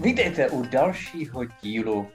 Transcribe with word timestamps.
Vítejte 0.00 0.50
u 0.50 0.62
dalšího 0.62 1.44
dílu 1.44 2.08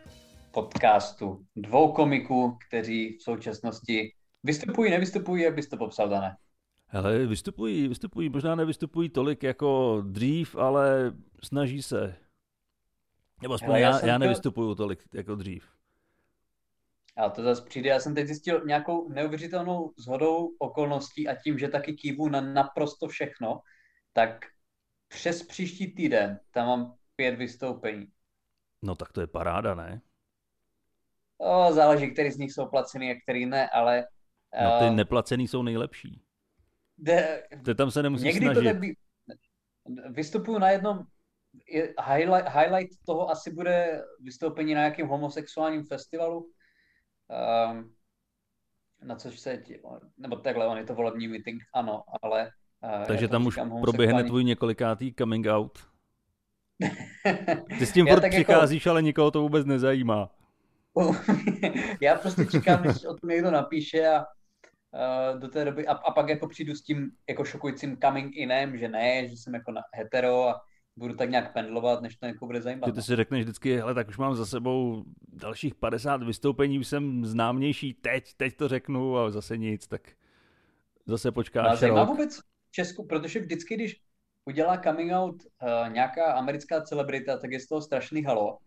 podcastu 0.52 1.46
dvou 1.56 1.92
komiků, 1.92 2.58
kteří 2.68 3.18
v 3.18 3.22
současnosti 3.22 4.14
vystupují, 4.44 4.92
nevystupují, 4.92 5.44
jak 5.44 5.56
bys 5.56 5.70
to 5.70 5.78
popsal, 5.78 6.10
Dané? 6.10 6.38
Hele, 6.88 7.26
vystupují, 7.26 7.88
vystupují, 7.88 8.30
možná 8.30 8.56
nevystupují 8.56 9.10
tolik 9.10 9.44
jako 9.44 10.02
dřív, 10.08 10.56
ale 10.56 11.14
snaží 11.44 11.82
se. 11.82 12.16
Nebo 13.42 13.54
aspoň 13.54 13.68
Hele, 13.68 13.82
já, 13.82 14.00
já, 14.00 14.08
já 14.08 14.18
nevystupuju 14.18 14.76
tolik 14.76 15.04
jako 15.14 15.36
dřív. 15.36 15.68
A 17.18 17.30
to 17.30 17.44
zase 17.44 17.66
přijde, 17.66 17.90
já 17.90 18.00
jsem 18.00 18.16
teď 18.16 18.28
zjistil 18.28 18.66
nějakou 18.66 19.10
neuvěřitelnou 19.10 19.94
zhodou 19.98 20.56
okolností 20.60 21.28
a 21.28 21.36
tím, 21.36 21.60
že 21.60 21.68
taky 21.68 21.94
kývu 21.94 22.30
na 22.30 22.42
naprosto 22.42 23.08
všechno, 23.08 23.60
tak 24.14 24.46
přes 25.08 25.44
příští 25.44 25.94
týden 25.94 26.40
tam 26.52 26.68
mám 26.68 26.96
pět 27.16 27.36
vystoupení. 27.36 28.08
No 28.82 28.96
tak 28.96 29.12
to 29.12 29.22
je 29.22 29.28
paráda, 29.28 29.76
ne? 29.76 30.02
O, 31.38 31.74
záleží, 31.74 32.12
který 32.12 32.32
z 32.32 32.38
nich 32.38 32.52
jsou 32.52 32.66
placený 32.66 33.12
a 33.12 33.16
který 33.24 33.46
ne, 33.46 33.70
ale... 33.70 34.08
No 34.64 34.80
ty 34.80 34.86
uh, 34.86 34.96
neplacený 34.96 35.48
jsou 35.48 35.64
nejlepší. 35.64 36.22
De, 36.98 37.44
ty 37.66 37.76
tam 37.76 37.92
se 37.92 38.04
nemusíš 38.04 38.26
někdy 38.26 38.46
snažit. 38.46 38.60
To 38.60 38.62
nebý... 38.62 38.98
Vystupuju 40.10 40.60
na 40.60 40.70
jednom... 40.70 41.00
Highlight, 42.08 42.50
highlight 42.50 43.06
toho 43.06 43.30
asi 43.30 43.54
bude 43.54 44.04
vystoupení 44.20 44.74
na 44.74 44.80
nějakém 44.80 45.08
homosexuálním 45.08 45.86
festivalu. 45.86 46.52
Um, 47.70 47.94
na 49.04 49.16
což 49.16 49.40
se... 49.40 49.64
Nebo 50.18 50.36
takhle, 50.36 50.68
on 50.68 50.78
je 50.78 50.84
to 50.84 50.96
volební 50.96 51.28
meeting, 51.28 51.64
ano, 51.74 52.04
ale... 52.22 52.52
Uh, 53.00 53.06
Takže 53.06 53.28
tam 53.28 53.46
už 53.46 53.60
proběhne 53.82 54.24
tvůj 54.24 54.44
několikátý 54.44 55.14
coming 55.14 55.48
out. 55.48 55.93
Ty 57.80 57.86
s 57.86 57.92
tím 57.92 58.08
furt 58.08 58.24
jako- 58.24 58.36
přicházíš, 58.36 58.86
jako... 58.86 58.92
ale 58.92 59.02
nikoho 59.02 59.32
to 59.32 59.42
vůbec 59.42 59.66
nezajímá. 59.66 60.30
já 62.02 62.16
prostě 62.16 62.46
čekám, 62.46 62.84
než 62.84 63.06
o 63.06 63.14
tom 63.14 63.30
někdo 63.30 63.52
napíše 63.52 64.08
a 64.08 64.20
uh, 64.20 65.40
do 65.40 65.48
té 65.48 65.66
doby 65.66 65.88
a, 65.88 65.92
a 65.92 66.12
pak 66.12 66.30
jako 66.30 66.48
přijdu 66.48 66.76
s 66.76 66.82
tím 66.82 67.12
jako 67.30 67.46
šokujícím 67.46 67.98
coming 67.98 68.36
inem, 68.36 68.78
že 68.78 68.88
ne, 68.88 69.28
že 69.28 69.38
jsem 69.38 69.54
jako 69.54 69.72
na 69.72 69.82
hetero 69.94 70.50
a 70.50 70.62
budu 70.96 71.14
tak 71.14 71.30
nějak 71.30 71.54
pendlovat, 71.54 72.02
než 72.02 72.16
to 72.16 72.26
jako 72.26 72.46
bude 72.46 72.62
zajímat. 72.62 72.96
Ty 72.96 73.02
si 73.02 73.16
řekneš 73.16 73.44
vždycky, 73.44 73.78
hele, 73.78 73.94
tak 73.94 74.10
už 74.10 74.18
mám 74.18 74.36
za 74.36 74.46
sebou 74.46 75.04
dalších 75.28 75.76
50 75.76 76.24
vystoupení, 76.24 76.80
už 76.80 76.88
jsem 76.88 77.26
známější, 77.26 77.94
teď, 77.94 78.34
teď 78.38 78.58
to 78.58 78.68
řeknu 78.68 79.18
a 79.18 79.32
zase 79.32 79.58
nic, 79.58 79.88
tak 79.88 80.02
zase 81.06 81.32
počkáš 81.32 81.72
no, 81.72 81.76
zajímá 81.76 82.04
vůbec 82.04 82.40
Česku, 82.72 83.08
protože 83.08 83.40
vždycky, 83.40 83.76
když 83.76 84.02
udělá 84.46 84.78
coming 84.78 85.12
out 85.12 85.44
uh, 85.44 85.94
nějaká 85.94 86.34
americká 86.34 86.82
celebrita, 86.82 87.38
tak 87.38 87.52
je 87.52 87.60
z 87.60 87.68
toho 87.68 87.82
strašný 87.82 88.24
halo. 88.24 88.58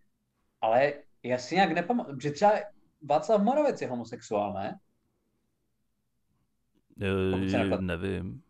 Ale 0.60 0.92
já 1.22 1.38
si 1.38 1.54
nějak 1.54 1.72
nepamatuju, 1.72 2.20
že 2.20 2.30
třeba 2.30 2.52
Václav 3.02 3.42
Moravec 3.42 3.82
je 3.82 3.88
homosexuál, 3.88 4.52
ne? 4.52 4.78
Je, 6.96 7.80
nevím. 7.80 8.42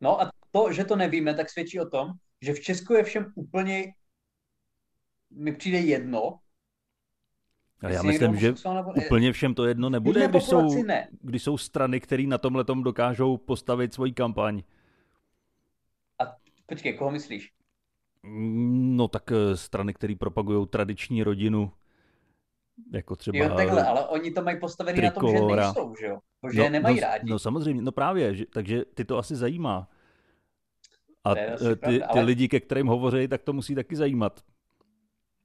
No 0.00 0.20
a 0.22 0.30
to, 0.50 0.72
že 0.72 0.84
to 0.84 0.96
nevíme, 0.96 1.34
tak 1.34 1.50
svědčí 1.50 1.80
o 1.80 1.88
tom, 1.88 2.12
že 2.42 2.52
v 2.52 2.60
Česku 2.60 2.94
je 2.94 3.04
všem 3.04 3.32
úplně, 3.34 3.94
mi 5.30 5.52
přijde 5.52 5.78
jedno. 5.78 6.38
Ale 7.82 7.94
já 7.94 8.02
myslím, 8.02 8.36
že 8.36 8.54
nebo... 8.74 8.92
úplně 9.06 9.32
všem 9.32 9.54
to 9.54 9.64
jedno 9.64 9.90
nebude, 9.90 10.28
když 10.28 10.44
jsou, 10.44 10.82
ne. 10.82 11.08
když 11.20 11.42
jsou 11.42 11.58
strany, 11.58 12.00
které 12.00 12.22
na 12.26 12.38
tomhle 12.38 12.64
dokážou 12.64 13.36
postavit 13.36 13.94
svoji 13.94 14.12
kampaň. 14.12 14.62
Počkej, 16.66 16.92
koho 16.92 17.10
myslíš? 17.10 17.52
No 18.78 19.08
tak 19.08 19.32
eh, 19.32 19.56
strany, 19.56 19.94
které 19.94 20.14
propagují 20.18 20.66
tradiční 20.66 21.22
rodinu, 21.22 21.72
jako 22.92 23.16
třeba... 23.16 23.38
Jo, 23.38 23.54
takhle, 23.54 23.84
ale 23.84 24.06
oni 24.06 24.30
to 24.30 24.42
mají 24.42 24.60
postavený 24.60 25.00
na 25.00 25.10
tom, 25.10 25.30
že 25.30 25.40
nejsou, 25.40 25.94
že 26.00 26.06
jo? 26.06 26.18
Že 26.52 26.62
no, 26.62 26.68
nemají 26.68 26.96
no, 26.96 27.00
rádi. 27.00 27.30
No 27.30 27.38
samozřejmě, 27.38 27.82
no 27.82 27.92
právě, 27.92 28.34
že, 28.34 28.44
takže 28.46 28.84
ty 28.84 29.04
to 29.04 29.18
asi 29.18 29.36
zajímá. 29.36 29.88
A 31.24 31.34
ty, 31.34 31.40
ty, 31.84 32.02
ale... 32.02 32.22
lidi, 32.22 32.48
ke 32.48 32.60
kterým 32.60 32.86
hovoří, 32.86 33.28
tak 33.28 33.42
to 33.42 33.52
musí 33.52 33.74
taky 33.74 33.96
zajímat. 33.96 34.40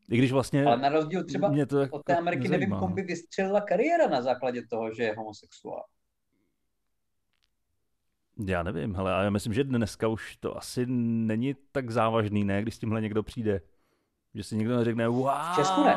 I 0.10 0.18
když 0.18 0.32
vlastně... 0.32 0.66
Ale 0.66 0.78
na 0.78 0.90
rozdíl 0.90 1.24
třeba 1.24 1.50
mě 1.50 1.66
to 1.66 1.88
od 1.92 2.04
té 2.04 2.18
Ameriky 2.18 2.44
nezajímá. 2.44 2.66
nevím, 2.66 2.80
komu 2.80 2.96
by 2.96 3.02
vystřelila 3.02 3.62
kariéra 3.62 4.08
na 4.08 4.22
základě 4.22 4.62
toho, 4.70 4.94
že 4.94 5.04
je 5.04 5.16
homosexuál. 5.18 5.84
Já 8.46 8.64
nevím, 8.64 8.96
hele, 8.96 9.14
a 9.14 9.24
já 9.24 9.30
myslím, 9.30 9.54
že 9.54 9.64
dneska 9.64 10.08
už 10.08 10.36
to 10.36 10.58
asi 10.58 10.86
není 10.86 11.56
tak 11.72 11.92
závažný, 11.92 12.44
ne, 12.44 12.62
když 12.62 12.76
s 12.76 12.80
tímhle 12.80 13.02
někdo 13.02 13.24
přijde. 13.24 13.62
Že 14.36 14.44
si 14.44 14.56
někdo 14.56 14.78
neřekne, 14.78 15.08
wow. 15.08 15.30
V 15.52 15.56
Česku 15.56 15.84
ne. 15.84 15.96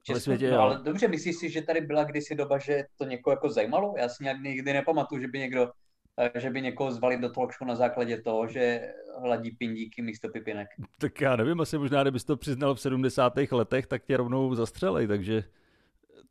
V 0.00 0.02
Česku, 0.02 0.20
světě, 0.20 0.50
no, 0.50 0.60
ale 0.60 0.80
dobře, 0.84 1.08
myslíš 1.08 1.36
si, 1.36 1.50
že 1.50 1.62
tady 1.62 1.80
byla 1.80 2.04
kdysi 2.04 2.34
doba, 2.34 2.58
že 2.58 2.84
to 2.98 3.04
někoho 3.04 3.32
jako 3.32 3.48
zajímalo? 3.48 3.94
Já 3.98 4.08
si 4.08 4.24
nějak 4.24 4.40
nikdy 4.40 4.72
nepamatuju, 4.72 5.20
že 5.20 5.28
by 5.28 5.38
někdo 5.38 5.70
eh, 6.18 6.40
že 6.40 6.50
by 6.50 6.62
někoho 6.62 6.92
zvali 6.92 7.18
do 7.18 7.28
talk 7.28 7.52
show 7.52 7.68
na 7.68 7.74
základě 7.74 8.22
toho, 8.22 8.48
že 8.48 8.80
hladí 9.20 9.50
pindíky 9.50 10.02
místo 10.02 10.28
pipinek. 10.28 10.68
Tak 10.98 11.20
já 11.20 11.36
nevím, 11.36 11.60
asi 11.60 11.78
možná, 11.78 12.02
kdybys 12.02 12.24
to 12.24 12.36
přiznal 12.36 12.74
v 12.74 12.80
70. 12.80 13.32
letech, 13.50 13.86
tak 13.86 14.04
tě 14.04 14.16
rovnou 14.16 14.54
zastřelej, 14.54 15.06
takže 15.06 15.44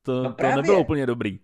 to, 0.02 0.24
no 0.24 0.34
to 0.34 0.56
nebylo 0.56 0.80
úplně 0.82 1.06
dobrý. 1.06 1.40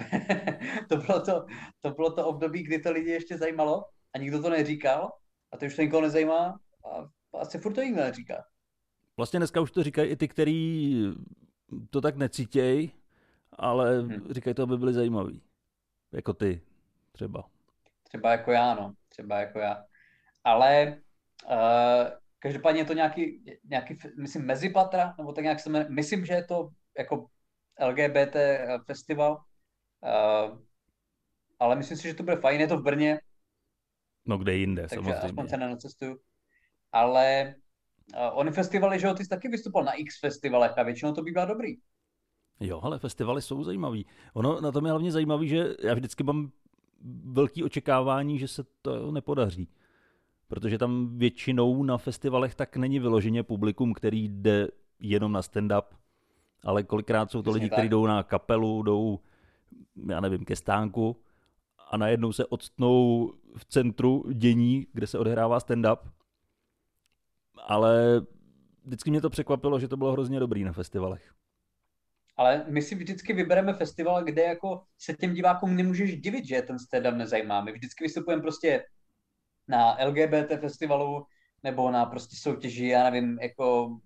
to, 0.88 0.96
bylo 0.96 1.20
to, 1.20 1.46
to 1.80 1.90
bylo 1.90 2.12
to 2.12 2.26
období, 2.26 2.62
kdy 2.62 2.78
to 2.78 2.92
lidi 2.92 3.10
ještě 3.10 3.38
zajímalo 3.38 3.84
a 4.14 4.18
nikdo 4.18 4.42
to 4.42 4.50
neříkal 4.50 5.12
a 5.52 5.56
to 5.56 5.66
už 5.66 5.76
to 5.76 5.82
nikoho 5.82 6.02
nezajímá 6.02 6.60
a 6.84 7.08
asi 7.38 7.58
furt 7.58 7.74
to 7.74 7.82
nikdo 7.82 8.00
neříká. 8.00 8.44
Vlastně 9.16 9.40
dneska 9.40 9.60
už 9.60 9.70
to 9.70 9.82
říkají 9.82 10.10
i 10.10 10.16
ty, 10.16 10.28
kteří 10.28 11.14
to 11.90 12.00
tak 12.00 12.16
necítějí, 12.16 12.92
ale 13.52 14.00
hmm. 14.00 14.26
říkají 14.30 14.54
to, 14.54 14.62
aby 14.62 14.78
byli 14.78 14.92
zajímaví. 14.92 15.42
Jako 16.12 16.32
ty 16.32 16.60
třeba. 17.12 17.48
Třeba 18.02 18.30
jako 18.30 18.52
já, 18.52 18.74
no. 18.74 18.94
Třeba 19.08 19.40
jako 19.40 19.58
já. 19.58 19.84
Ale 20.44 21.00
uh, 21.50 22.08
každopádně 22.38 22.80
je 22.80 22.84
to 22.84 22.92
nějaký, 22.92 23.44
nějaký, 23.64 23.98
myslím, 24.18 24.46
mezipatra, 24.46 25.14
nebo 25.18 25.32
tak 25.32 25.44
nějak 25.44 25.60
se 25.60 25.70
jmenuje, 25.70 25.90
myslím, 25.90 26.24
že 26.24 26.34
je 26.34 26.44
to 26.44 26.70
jako 26.98 27.26
LGBT 27.86 28.36
festival, 28.86 29.42
Uh, 30.02 30.58
ale 31.58 31.76
myslím 31.76 31.96
si, 31.96 32.08
že 32.08 32.14
to 32.14 32.22
bude 32.22 32.36
fajn, 32.36 32.60
je 32.60 32.66
to 32.66 32.78
v 32.78 32.82
Brně. 32.82 33.20
No 34.26 34.38
kde 34.38 34.54
jinde, 34.54 34.82
takže 34.82 34.94
samozřejmě. 34.94 35.14
aspoň 35.14 35.48
se 35.48 35.56
nenacestuju. 35.56 36.18
Ale 36.92 37.54
uh, 38.14 38.38
ony 38.38 38.50
festivaly, 38.50 39.00
že 39.00 39.06
jo, 39.06 39.14
ty 39.14 39.24
jsi 39.24 39.28
taky 39.28 39.48
vystupoval 39.48 39.84
na 39.84 39.92
X 39.92 40.20
festivalech 40.20 40.78
a 40.78 40.82
většinou 40.82 41.12
to 41.12 41.22
bývá 41.22 41.44
dobrý. 41.44 41.76
Jo, 42.60 42.80
ale 42.82 42.98
festivaly 42.98 43.42
jsou 43.42 43.64
zajímavý. 43.64 44.06
Ono 44.34 44.60
na 44.60 44.72
tom 44.72 44.86
je 44.86 44.90
hlavně 44.90 45.12
zajímavý, 45.12 45.48
že 45.48 45.74
já 45.82 45.94
vždycky 45.94 46.22
mám 46.22 46.52
velký 47.24 47.64
očekávání, 47.64 48.38
že 48.38 48.48
se 48.48 48.64
to 48.82 49.12
nepodaří. 49.12 49.68
Protože 50.48 50.78
tam 50.78 51.18
většinou 51.18 51.82
na 51.82 51.98
festivalech 51.98 52.54
tak 52.54 52.76
není 52.76 52.98
vyloženě 52.98 53.42
publikum, 53.42 53.94
který 53.94 54.28
jde 54.28 54.68
jenom 55.00 55.32
na 55.32 55.40
stand-up, 55.40 55.82
ale 56.64 56.82
kolikrát 56.82 57.30
jsou 57.30 57.42
to 57.42 57.50
Přesně 57.50 57.62
lidi, 57.64 57.70
kteří 57.70 57.88
jdou 57.88 58.06
na 58.06 58.22
kapelu, 58.22 58.82
jdou 58.82 59.20
já 60.10 60.20
nevím, 60.20 60.44
ke 60.44 60.56
stánku 60.56 61.22
a 61.90 61.96
najednou 61.96 62.32
se 62.32 62.46
odstnou 62.46 63.26
v 63.56 63.64
centru 63.64 64.24
dění, 64.32 64.86
kde 64.92 65.06
se 65.06 65.18
odehrává 65.18 65.58
stand-up. 65.58 65.98
Ale 67.66 68.20
vždycky 68.84 69.10
mě 69.10 69.20
to 69.20 69.30
překvapilo, 69.30 69.80
že 69.80 69.88
to 69.88 69.96
bylo 69.96 70.12
hrozně 70.12 70.40
dobrý 70.40 70.64
na 70.64 70.72
festivalech. 70.72 71.34
Ale 72.36 72.64
my 72.68 72.82
si 72.82 72.94
vždycky 72.94 73.32
vybereme 73.32 73.74
festival, 73.74 74.24
kde 74.24 74.42
jako 74.42 74.82
se 74.98 75.14
těm 75.14 75.34
divákům 75.34 75.76
nemůžeš 75.76 76.16
divit, 76.20 76.44
že 76.44 76.54
je 76.54 76.62
ten 76.62 76.76
stand-up 76.76 77.16
nezajímá. 77.16 77.60
My 77.60 77.72
vždycky 77.72 78.04
vystupujeme 78.04 78.42
prostě 78.42 78.84
na 79.68 79.96
LGBT 80.04 80.60
festivalu 80.60 81.26
nebo 81.62 81.90
na 81.90 82.06
prostě 82.06 82.36
soutěži, 82.36 82.86
já 82.86 83.10
nevím, 83.10 83.38
jako 83.38 83.98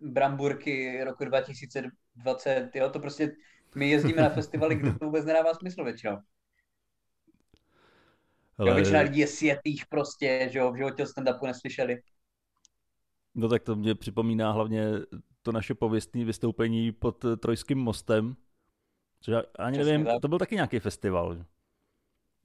Bramburky 0.00 1.04
roku 1.04 1.24
2020, 1.24 2.70
jo, 2.74 2.90
to 2.90 3.00
prostě 3.00 3.36
my 3.74 3.90
jezdíme 3.90 4.22
na 4.22 4.28
festivaly, 4.28 4.74
kde 4.74 4.92
to 4.92 5.04
vůbec 5.04 5.24
nedává 5.24 5.54
smysl 5.54 5.84
většinou. 5.84 6.18
Ale... 8.58 8.74
většina 8.74 9.00
lidí 9.00 9.20
je 9.20 9.26
světých 9.26 9.86
prostě, 9.86 10.48
že 10.52 10.58
jo, 10.58 10.72
v 10.72 10.76
životě 10.76 11.04
stand-upu 11.04 11.46
neslyšeli. 11.46 12.02
No 13.34 13.48
tak 13.48 13.62
to 13.62 13.76
mě 13.76 13.94
připomíná 13.94 14.52
hlavně 14.52 14.84
to 15.42 15.52
naše 15.52 15.74
pověstné 15.74 16.24
vystoupení 16.24 16.92
pod 16.92 17.24
Trojským 17.40 17.78
mostem. 17.78 18.36
Což 19.20 19.32
já 19.32 19.42
ani 19.58 19.78
Přesně 19.78 19.92
nevím, 19.92 20.06
tak. 20.06 20.20
to 20.22 20.28
byl 20.28 20.38
taky 20.38 20.54
nějaký 20.54 20.78
festival. 20.78 21.44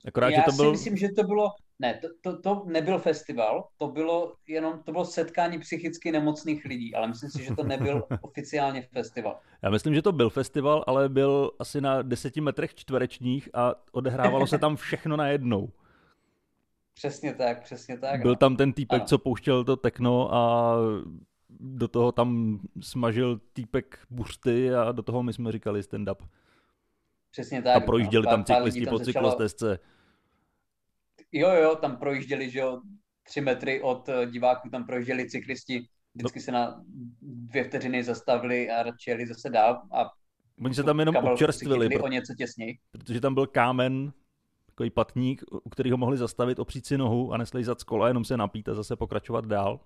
Akorát, 0.08 0.30
Já 0.30 0.38
že 0.40 0.44
to 0.46 0.52
si 0.52 0.58
byl... 0.58 0.72
myslím, 0.72 0.98
že 0.98 1.08
to 1.16 1.24
bylo, 1.24 1.50
ne, 1.80 2.00
to, 2.02 2.08
to, 2.22 2.42
to 2.42 2.64
nebyl 2.68 3.00
festival, 3.00 3.68
to 3.78 3.88
bylo 3.88 4.36
jenom, 4.48 4.84
to 4.84 4.92
bylo 4.92 5.06
setkání 5.06 5.60
psychicky 5.60 6.12
nemocných 6.12 6.66
lidí, 6.66 6.96
ale 6.96 7.08
myslím 7.08 7.30
si, 7.30 7.44
že 7.44 7.56
to 7.56 7.64
nebyl 7.64 8.04
oficiálně 8.22 8.88
festival. 8.94 9.40
Já 9.62 9.70
myslím, 9.70 9.96
že 9.96 10.02
to 10.02 10.12
byl 10.12 10.30
festival, 10.30 10.84
ale 10.88 11.10
byl 11.10 11.52
asi 11.60 11.82
na 11.82 12.02
deseti 12.02 12.42
metrech 12.42 12.76
čtverečních 12.76 13.50
a 13.54 13.76
odehrávalo 13.92 14.48
se 14.48 14.58
tam 14.58 14.76
všechno 14.76 15.18
najednou. 15.18 15.70
Přesně 16.94 17.34
tak, 17.34 17.64
přesně 17.64 17.98
tak. 17.98 18.22
Byl 18.22 18.32
no. 18.32 18.36
tam 18.36 18.56
ten 18.56 18.74
týpek, 18.74 19.00
Ano. 19.00 19.08
co 19.08 19.18
pouštěl 19.18 19.64
to 19.64 19.76
tekno 19.76 20.34
a 20.34 20.76
do 21.60 21.88
toho 21.88 22.12
tam 22.12 22.60
smažil 22.82 23.40
týpek 23.54 24.00
buřty 24.10 24.74
a 24.74 24.92
do 24.92 25.04
toho 25.04 25.24
my 25.24 25.34
jsme 25.34 25.52
říkali 25.52 25.82
stand-up. 25.82 26.18
Přesně 27.32 27.62
tak. 27.62 27.76
A 27.76 27.80
projížděli 27.80 28.26
no. 28.26 28.32
tam 28.32 28.44
cyklisti 28.44 28.86
po 28.86 28.96
začalo- 28.96 29.06
cyklostezce. 29.06 29.80
Jo, 31.38 31.50
jo, 31.50 31.76
tam 31.76 31.98
projížděli, 31.98 32.50
že 32.50 32.60
jo, 32.60 32.82
tři 33.24 33.42
metry 33.42 33.82
od 33.82 34.10
eh, 34.10 34.26
diváků, 34.26 34.70
tam 34.70 34.86
projížděli 34.86 35.30
cyklisti, 35.30 35.88
vždycky 36.16 36.40
se 36.40 36.52
na 36.52 36.84
dvě 37.22 37.64
vteřiny 37.64 38.04
zastavili 38.04 38.70
a 38.70 38.84
radši 38.84 39.10
jeli 39.10 39.28
zase 39.28 39.50
dál 39.50 39.82
a 39.94 40.06
Oni 40.66 40.76
se 40.76 40.84
tam 40.84 41.00
jenom 41.00 41.16
občerstvili, 41.16 41.90
pro- 41.90 42.04
o 42.04 42.08
něco 42.08 42.34
těsněji. 42.38 42.78
protože 42.92 43.22
tam 43.22 43.34
byl 43.34 43.48
kámen, 43.48 44.14
takový 44.66 44.90
patník, 44.90 45.44
u 45.64 45.70
kterého 45.70 45.98
mohli 45.98 46.18
zastavit, 46.18 46.60
opřít 46.60 46.86
si 46.86 46.98
nohu 46.98 47.34
a 47.34 47.38
neslejzat 47.38 47.80
z 47.80 47.84
kola, 47.84 48.08
jenom 48.08 48.26
se 48.26 48.38
napít 48.38 48.70
a 48.70 48.74
zase 48.74 48.96
pokračovat 48.96 49.46
dál. 49.46 49.80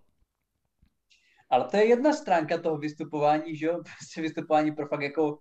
Ale 1.49 1.67
to 1.67 1.77
je 1.77 1.85
jedna 1.85 2.13
stránka 2.13 2.57
toho 2.57 2.77
vystupování, 2.77 3.55
že 3.55 3.65
jo, 3.65 3.73
prostě 3.99 4.21
vystupování 4.21 4.71
pro 4.71 4.87
fakt 4.87 5.01
jako 5.01 5.31
uh, 5.31 5.37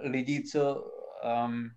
lidi, 0.00 0.42
co 0.52 0.84
um, 1.46 1.70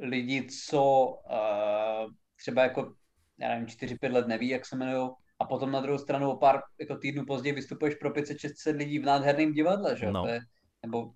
lidi, 0.00 0.46
co 0.46 1.06
uh, 1.30 2.10
třeba 2.36 2.62
jako, 2.62 2.94
já 3.38 3.48
nevím, 3.48 3.66
4-5 3.66 4.12
let 4.12 4.28
neví, 4.28 4.48
jak 4.48 4.66
se 4.66 4.76
jmenují, 4.76 5.10
a 5.38 5.44
potom 5.44 5.70
na 5.70 5.80
druhou 5.80 5.98
stranu 5.98 6.30
o 6.30 6.36
pár 6.36 6.60
jako 6.80 6.96
týdnů 6.96 7.26
později 7.26 7.54
vystupuješ 7.54 7.94
pro 7.94 8.10
500-600 8.10 8.76
lidí 8.76 8.98
v 8.98 9.04
nádherném 9.04 9.52
divadle, 9.52 9.96
že 9.96 10.06
No. 10.06 10.22
to 10.22 10.28
je, 10.28 10.40
nebo 10.82 11.12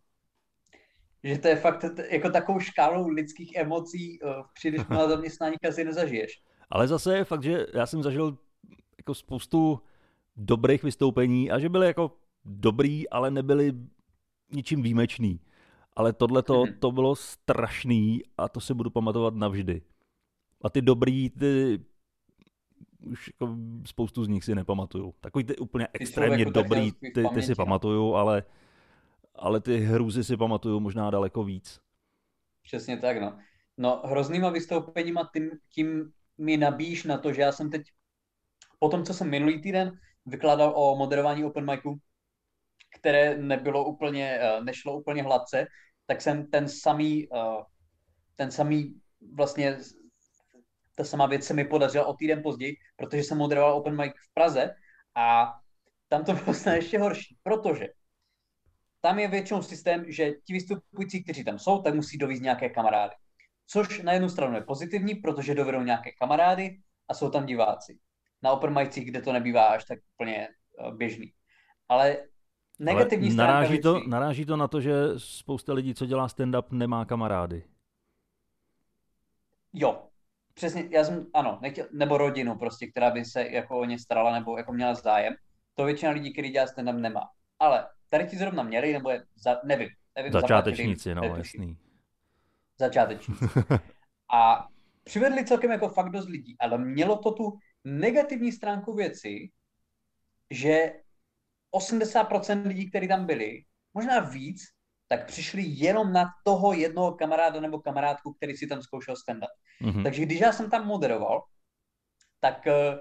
že 1.25 1.39
to 1.39 1.49
je 1.49 1.57
fakt 1.57 1.85
jako 2.11 2.31
takovou 2.31 2.61
škálou 2.61 3.09
lidských 3.09 3.57
emocí 3.57 4.19
v 4.23 4.55
příliš 4.55 4.83
mnoha 4.89 5.09
zaměstnáních 5.09 5.65
asi 5.69 5.85
nezažiješ. 5.85 6.43
Ale 6.71 6.89
zase 6.89 7.17
je 7.17 7.25
fakt, 7.25 7.43
že 7.43 7.67
já 7.75 7.87
jsem 7.87 8.03
zažil 8.03 8.39
jako 8.99 9.15
spoustu 9.15 9.81
dobrých 10.37 10.83
vystoupení 10.83 11.51
a 11.51 11.59
že 11.59 11.69
byly 11.69 11.87
jako 11.87 12.17
dobrý, 12.45 13.09
ale 13.09 13.31
nebyly 13.31 13.73
ničím 14.53 14.83
výjimečný. 14.83 15.41
Ale 15.97 16.13
tohle 16.13 16.43
to, 16.43 16.65
Mhm. 16.65 16.75
to 16.81 16.93
bylo 16.93 17.17
strašný 17.17 18.21
a 18.39 18.49
to 18.49 18.61
si 18.61 18.75
budu 18.75 18.91
pamatovat 18.91 19.35
navždy. 19.35 19.83
A 20.63 20.71
ty 20.71 20.83
dobrý, 20.83 21.31
ty 21.31 21.81
už 23.07 23.29
jako 23.29 23.57
spoustu 23.87 24.25
z 24.25 24.29
nich 24.29 24.45
si 24.45 24.55
nepamatuju. 24.55 25.15
Takový 25.21 25.45
ty 25.45 25.57
úplně 25.57 25.87
Ty 25.93 25.99
extrémně 26.01 26.39
jako 26.39 26.51
tak 26.53 26.63
dobrý, 26.65 26.79
jenom 26.81 26.91
v 26.91 27.01
ty, 27.01 27.11
ty 27.11 27.23
paměti, 27.23 27.47
si 27.47 27.53
no. 27.53 27.57
pamatuju, 27.57 28.15
ale, 28.15 28.43
ale 29.35 29.61
ty 29.61 29.77
hrůzy 29.79 30.25
si 30.25 30.37
pamatuju 30.37 30.81
možná 30.81 31.11
daleko 31.11 31.45
víc. 31.45 31.81
Přesně 32.63 32.97
tak, 32.97 33.21
no. 33.21 33.39
No, 33.79 34.03
hroznýma 34.05 34.51
vystoupeníma 34.51 35.31
tím, 35.33 35.51
tím 35.69 36.13
mi 36.39 36.57
nabíjíš 36.57 37.05
na 37.05 37.19
to, 37.19 37.33
že 37.33 37.43
já 37.43 37.53
jsem 37.53 37.71
teď, 37.71 37.83
po 38.79 38.89
tom, 38.89 39.05
co 39.05 39.15
jsem 39.15 39.31
minulý 39.31 39.63
týden 39.63 39.99
vykládal 40.27 40.73
o 40.77 40.97
moderování 40.97 41.45
open 41.45 41.71
micu, 41.71 41.99
které 42.95 43.37
nebylo 43.37 43.85
úplně, 43.85 44.39
eh, 44.41 44.61
nešlo 44.65 44.99
úplně 44.99 45.23
hladce, 45.23 45.67
tak 46.07 46.23
jsem 46.23 46.47
ten 46.51 46.69
samý, 46.69 47.29
eh, 47.35 47.63
ten 48.37 48.51
samý 48.51 49.01
vlastně, 49.35 49.79
ta 50.95 51.05
samá 51.05 51.27
věc 51.27 51.45
se 51.45 51.55
mi 51.55 51.65
podařila 51.65 52.07
o 52.07 52.15
týden 52.15 52.43
později, 52.43 52.77
protože 52.97 53.23
jsem 53.23 53.39
moderoval 53.39 53.75
open 53.75 53.97
mic 53.97 54.13
v 54.13 54.35
Praze 54.35 54.75
a 55.15 55.55
tam 56.09 56.25
to 56.25 56.33
bylo 56.45 56.55
snad 56.55 56.75
ještě 56.75 56.99
horší, 56.99 57.37
protože 57.43 57.89
tam 59.01 59.19
je 59.19 59.29
většinou 59.29 59.63
systém, 59.63 60.05
že 60.09 60.33
ti 60.45 60.53
vystupující, 60.53 61.25
kteří 61.25 61.45
tam 61.45 61.59
jsou, 61.59 61.83
tak 61.83 61.95
musí 61.95 62.19
dovízt 62.19 62.43
nějaké 62.43 62.69
kamarády. 62.69 63.15
Což 63.67 64.03
na 64.03 64.13
jednu 64.13 64.29
stranu 64.29 64.55
je 64.55 64.63
pozitivní, 64.63 65.15
protože 65.15 65.55
dovedou 65.55 65.83
nějaké 65.83 66.11
kamarády 66.13 66.81
a 67.09 67.15
jsou 67.15 67.31
tam 67.31 67.47
diváci. 67.47 67.99
Na 68.43 68.53
open 68.53 68.75
micích, 68.75 69.05
kde 69.05 69.23
to 69.23 69.33
nebývá 69.33 69.65
až 69.67 69.85
tak 69.85 69.99
úplně 70.15 70.49
uh, 70.81 70.97
běžný. 70.97 71.33
Ale 71.89 72.17
negativní 72.79 73.27
ale 73.27 73.35
stránka 73.35 73.53
naráží 73.53 73.81
to, 73.81 73.95
věcí, 73.95 74.09
naráží 74.09 74.47
to 74.47 74.57
na 74.57 74.69
to, 74.69 74.81
že 74.81 74.93
spousta 75.17 75.73
lidí, 75.73 75.95
co 75.95 76.07
dělá 76.07 76.27
stand-up, 76.27 76.65
nemá 76.71 77.05
kamarády. 77.05 77.65
jo, 79.73 80.09
přesně, 80.55 80.89
já 80.91 81.05
jsem, 81.05 81.27
ano, 81.35 81.59
nechtěl, 81.63 81.87
nebo 81.93 82.19
rodinu 82.19 82.59
prostě, 82.59 82.87
která 82.87 83.11
by 83.11 83.25
se 83.25 83.49
jako 83.49 83.79
o 83.79 83.85
ně 83.85 83.99
starala 83.99 84.33
nebo 84.33 84.59
jako 84.59 84.73
měla 84.73 84.95
zájem. 84.95 85.35
To 85.75 85.85
většina 85.85 86.13
lidí, 86.13 86.33
který 86.33 86.51
dělá 86.51 86.67
stand-up, 86.67 87.01
nemá. 87.01 87.31
Ale 87.59 87.87
tady 88.09 88.27
ti 88.27 88.37
zrovna 88.37 88.63
měli, 88.63 88.93
nebo 88.93 89.11
je, 89.11 89.25
za, 89.37 89.61
nevím, 89.65 89.89
nevím, 90.17 90.33
Začátečníci, 90.33 91.09
zaplatili, 91.09 91.33
no 91.33 91.37
jasný. 91.37 91.79
začátečníci. 92.79 93.45
A 94.35 94.69
přivedli 95.05 95.45
celkem 95.45 95.71
jako 95.71 95.89
fakt 95.89 96.11
dost 96.11 96.29
lidí, 96.29 96.57
ale 96.59 96.79
mělo 96.79 97.17
to 97.17 97.33
tu 97.33 97.59
negativní 97.85 98.53
stránku 98.53 98.95
věci, 98.95 99.51
že 100.51 100.93
80% 101.75 102.67
lidí, 102.67 102.91
kteří 102.91 103.09
tam 103.09 103.27
byli, 103.27 103.63
možná 103.95 104.21
víc, 104.21 104.63
tak 105.09 105.27
přišli 105.27 105.63
jenom 105.63 106.13
na 106.13 106.25
toho 106.45 106.73
jednoho 106.73 107.13
kamaráda 107.13 107.61
nebo 107.61 107.79
kamarádku, 107.79 108.33
který 108.33 108.57
si 108.57 108.67
tam 108.67 108.83
zkoušel 108.83 109.15
stand-up. 109.15 109.55
Mhm. 109.81 110.03
Takže 110.03 110.23
když 110.23 110.41
já 110.41 110.53
jsem 110.53 110.71
tam 110.71 110.87
moderoval, 110.87 111.43
tak 112.41 112.67
eh, 112.67 112.99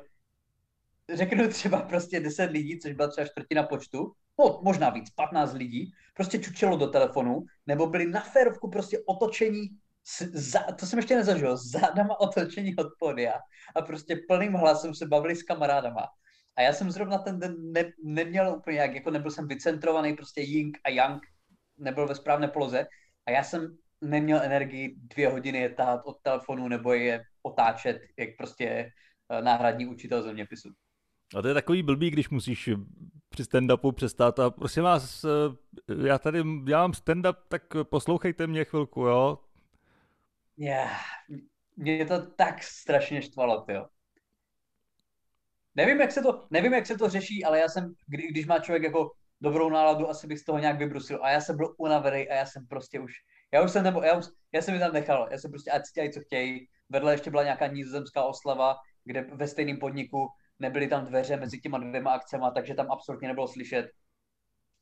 řeknu 1.14 1.48
třeba 1.48 1.82
prostě 1.82 2.20
10 2.20 2.52
lidí, 2.52 2.80
což 2.80 2.94
byla 2.94 3.08
třeba 3.08 3.28
čtvrtina 3.28 3.64
počtu, 3.64 4.12
no, 4.40 4.60
možná 4.64 4.90
víc, 4.90 5.10
15 5.10 5.54
lidí, 5.54 5.92
prostě 6.14 6.40
čučelo 6.40 6.78
do 6.78 6.88
telefonu, 6.88 7.46
nebo 7.68 7.88
byli 7.88 8.06
na 8.06 8.22
férovku 8.22 8.70
prostě 8.70 9.00
otočení, 9.06 9.70
s, 10.04 10.22
za, 10.22 10.60
to 10.60 10.86
jsem 10.86 11.00
ještě 11.00 11.16
nezažil, 11.16 11.58
zádama 11.58 12.20
otočení 12.20 12.76
od 12.76 12.88
podia 13.00 13.40
a 13.76 13.82
prostě 13.82 14.20
plným 14.28 14.54
hlasem 14.54 14.96
se 14.96 15.06
bavili 15.06 15.36
s 15.36 15.44
kamarádama. 15.44 16.08
A 16.56 16.62
já 16.62 16.74
jsem 16.74 16.92
zrovna 16.92 17.18
ten 17.18 17.40
den 17.40 17.56
ne, 17.72 17.92
neměl 18.04 18.56
úplně 18.58 18.78
jak, 18.78 18.96
jako 18.96 19.12
nebyl 19.12 19.32
jsem 19.32 19.48
vycentrovaný, 19.48 20.14
prostě 20.14 20.42
ying 20.42 20.78
a 20.84 20.90
yang, 20.90 21.24
nebyl 21.78 22.08
ve 22.08 22.16
správné 22.16 22.48
poloze 22.48 22.88
a 23.26 23.32
já 23.32 23.44
jsem 23.44 23.78
neměl 24.02 24.42
energii 24.42 24.96
dvě 24.98 25.30
hodiny 25.30 25.58
je 25.58 25.70
tahat 25.70 26.02
od 26.06 26.18
telefonu 26.22 26.68
nebo 26.68 26.94
je 26.94 27.24
otáčet, 27.42 28.02
jak 28.18 28.30
prostě 28.38 28.66
eh, 28.66 29.42
náhradní 29.42 29.86
učitel 29.86 30.24
zeměpisu. 30.24 30.70
A 31.36 31.42
to 31.42 31.48
je 31.48 31.54
takový 31.54 31.84
blbý, 31.84 32.10
když 32.10 32.30
musíš 32.30 32.70
při 33.30 33.44
stand-upu 33.44 33.92
přestát 33.92 34.40
a 34.40 34.50
prosím 34.50 34.84
vás, 34.84 35.24
eh, 35.24 35.28
já 36.08 36.20
tady 36.20 36.44
dělám 36.64 36.92
stand-up, 36.92 37.36
tak 37.48 37.64
poslouchejte 37.84 38.48
mě 38.48 38.66
chvilku, 38.66 39.02
jo? 39.02 39.40
Yeah. 40.58 41.02
Mě 41.78 42.06
to 42.06 42.26
tak 42.26 42.64
strašně 42.64 43.22
štvalo, 43.22 43.66
jo. 43.70 43.86
Nevím, 45.76 46.02
jak 46.02 46.12
se 46.12 46.22
to, 46.22 46.46
nevím, 46.50 46.74
jak 46.74 46.86
se 46.86 46.98
to 46.98 47.10
řeší, 47.10 47.44
ale 47.44 47.60
já 47.60 47.70
jsem, 47.70 47.94
kdy, 48.08 48.28
když 48.28 48.46
má 48.46 48.60
člověk 48.60 48.84
jako 48.84 49.12
dobrou 49.42 49.70
náladu, 49.70 50.10
asi 50.10 50.28
bych 50.28 50.40
z 50.40 50.44
toho 50.44 50.60
nějak 50.60 50.78
vybrusil. 50.78 51.20
A 51.24 51.30
já 51.30 51.42
jsem 51.42 51.58
byl 51.58 51.76
unavený 51.78 52.30
a 52.30 52.34
já 52.36 52.46
jsem 52.46 52.68
prostě 52.68 53.00
už, 53.00 53.14
já 53.54 53.64
už 53.64 53.72
jsem, 53.72 53.84
nebo, 53.84 54.04
já, 54.04 54.18
už, 54.18 54.26
já 54.54 54.62
jsem 54.62 54.74
mi 54.74 54.80
tam 54.80 54.94
nechal, 54.94 55.28
já 55.32 55.38
jsem 55.38 55.52
prostě, 55.52 55.72
ať 55.72 55.86
si 55.86 55.92
dělají, 55.96 56.12
co 56.12 56.20
chtějí. 56.20 56.68
Vedle 56.90 57.14
ještě 57.14 57.30
byla 57.30 57.44
nějaká 57.44 57.68
nizozemská 57.68 58.24
oslava, 58.24 58.76
kde 59.04 59.22
ve 59.22 59.48
stejném 59.48 59.78
podniku 59.78 60.28
nebyly 60.60 60.88
tam 60.88 61.06
dveře 61.06 61.38
mezi 61.38 61.60
těma 61.60 61.78
dvěma 61.78 62.12
akcema, 62.12 62.52
takže 62.52 62.74
tam 62.74 62.92
absolutně 62.92 63.28
nebylo 63.28 63.48
slyšet. 63.48 63.86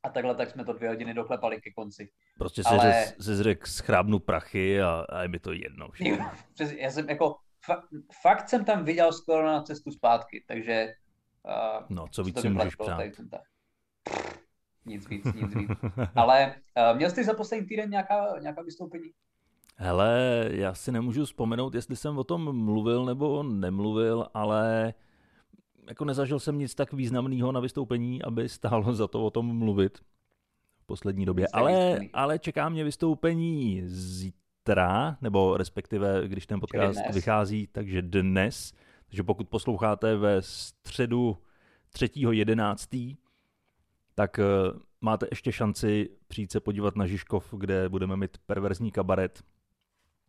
A 0.04 0.10
takhle 0.10 0.36
tak 0.36 0.50
jsme 0.50 0.66
to 0.66 0.74
dvě 0.74 0.90
hodiny 0.90 1.14
doklepali 1.14 1.62
ke 1.62 1.72
konci. 1.72 2.10
Prostě 2.38 2.64
si 2.64 2.70
Ale- 2.70 3.06
si 3.22 3.44
řekl, 3.44 3.68
schrábnu 3.68 4.20
prachy 4.20 4.82
a, 4.82 5.06
a 5.10 5.22
je 5.22 5.28
mi 5.28 5.40
to 5.40 5.52
jedno. 5.52 5.90
Všechno. 5.92 6.32
já 6.78 6.92
jsem 6.92 7.10
jako, 7.10 7.36
fa, 7.66 7.84
fakt 8.22 8.50
jsem 8.50 8.66
tam 8.66 8.86
viděl 8.86 9.14
skoro 9.14 9.46
na 9.48 9.62
cestu 9.62 9.92
zpátky, 9.92 10.44
takže 10.48 10.94
uh, 11.46 11.86
No, 11.90 12.06
co 12.12 12.24
víc 12.24 12.42
si 12.42 12.50
můžeš 12.50 12.76
přát. 12.76 13.02
Nic 14.86 15.08
víc, 15.10 15.26
nic 15.34 15.56
víc. 15.56 15.70
Ale 16.16 16.56
uh, 16.92 16.98
měl 16.98 17.10
jsi 17.10 17.24
za 17.24 17.34
poslední 17.34 17.68
týden 17.68 17.90
nějaká, 17.90 18.40
nějaká 18.40 18.62
vystoupení? 18.62 19.12
Hele, 19.76 20.50
já 20.52 20.74
si 20.74 20.92
nemůžu 20.92 21.26
vzpomenout, 21.26 21.76
jestli 21.76 21.96
jsem 21.96 22.18
o 22.18 22.24
tom 22.24 22.66
mluvil 22.66 23.06
nebo 23.06 23.44
nemluvil, 23.44 24.28
ale 24.34 24.94
jako 25.88 26.06
nezažil 26.06 26.40
jsem 26.40 26.58
nic 26.58 26.76
tak 26.76 26.94
významného 26.94 27.52
na 27.52 27.60
vystoupení, 27.60 28.24
aby 28.24 28.50
stálo 28.50 28.94
za 28.94 29.08
to 29.08 29.26
o 29.26 29.30
tom 29.30 29.58
mluvit 29.58 29.98
v 30.80 30.86
poslední 30.86 31.26
době. 31.26 31.48
Ale, 31.54 32.00
ale 32.14 32.40
čeká 32.40 32.70
mě 32.70 32.84
vystoupení 32.84 33.82
zítra, 33.86 34.41
nebo 35.22 35.58
respektive, 35.58 36.28
když 36.28 36.46
ten 36.46 36.60
podcast 36.60 37.00
dnes. 37.00 37.16
vychází, 37.16 37.68
takže 37.68 38.02
dnes. 38.02 38.74
Takže 39.08 39.24
pokud 39.24 39.50
posloucháte 39.50 40.16
ve 40.16 40.42
středu 40.42 41.38
3.11., 41.96 43.18
tak 44.16 44.40
eh, 44.40 44.44
máte 45.02 45.28
ještě 45.32 45.52
šanci 45.52 46.10
přijít 46.28 46.52
se 46.52 46.60
podívat 46.60 46.96
na 46.96 47.06
Žižkov, 47.06 47.54
kde 47.58 47.90
budeme 47.90 48.18
mít 48.18 48.38
perverzní 48.46 48.92
kabaret. 48.92 49.44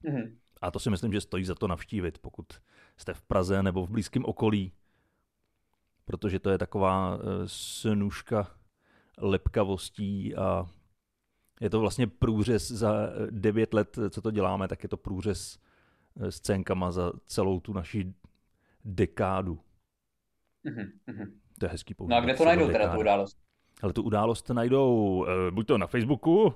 Mhm. 0.03 0.39
A 0.63 0.71
to 0.71 0.79
si 0.79 0.91
myslím, 0.91 1.13
že 1.13 1.21
stojí 1.21 1.45
za 1.45 1.55
to 1.55 1.69
navštívit, 1.69 2.19
pokud 2.19 2.47
jste 2.97 3.15
v 3.15 3.23
Praze 3.23 3.63
nebo 3.63 3.87
v 3.87 3.91
blízkém 3.91 4.25
okolí, 4.25 4.73
protože 6.05 6.39
to 6.39 6.51
je 6.51 6.59
taková 6.59 7.19
eh, 7.19 7.23
snůžka 7.47 8.51
lepkavostí 9.19 10.35
a 10.35 10.67
je 11.63 11.71
to 11.71 11.81
vlastně 11.81 12.07
průřez 12.07 12.71
za 12.71 12.95
eh, 12.95 13.27
devět 13.31 13.75
let, 13.75 13.99
co 14.11 14.23
to 14.23 14.31
děláme, 14.31 14.69
tak 14.69 14.83
je 14.83 14.89
to 14.89 14.97
průřez 14.97 15.59
eh, 16.21 16.33
scénkama 16.33 16.93
za 16.93 17.13
celou 17.27 17.61
tu 17.61 17.73
naši 17.73 18.15
dekádu. 18.85 19.59
Mm-hmm. 20.65 21.33
To 21.59 21.65
je 21.65 21.71
hezký 21.71 21.95
použít. 21.95 22.11
No 22.11 22.17
a 22.17 22.21
kde 22.21 22.35
to 22.35 22.45
najdou 22.45 22.67
teda 22.67 22.93
tu 22.93 23.01
událost? 23.01 23.39
Ale 23.83 23.93
tu 23.93 24.03
událost 24.03 24.51
najdou 24.51 25.27
buď 25.51 25.67
to 25.67 25.79
na 25.79 25.87
Facebooku, 25.87 26.55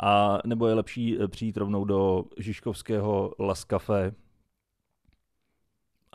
a 0.00 0.38
nebo 0.46 0.68
je 0.68 0.74
lepší 0.74 1.18
přijít 1.28 1.56
rovnou 1.56 1.84
do 1.84 2.24
Žižkovského 2.38 3.34
Las 3.38 3.64
Cafe 3.64 4.12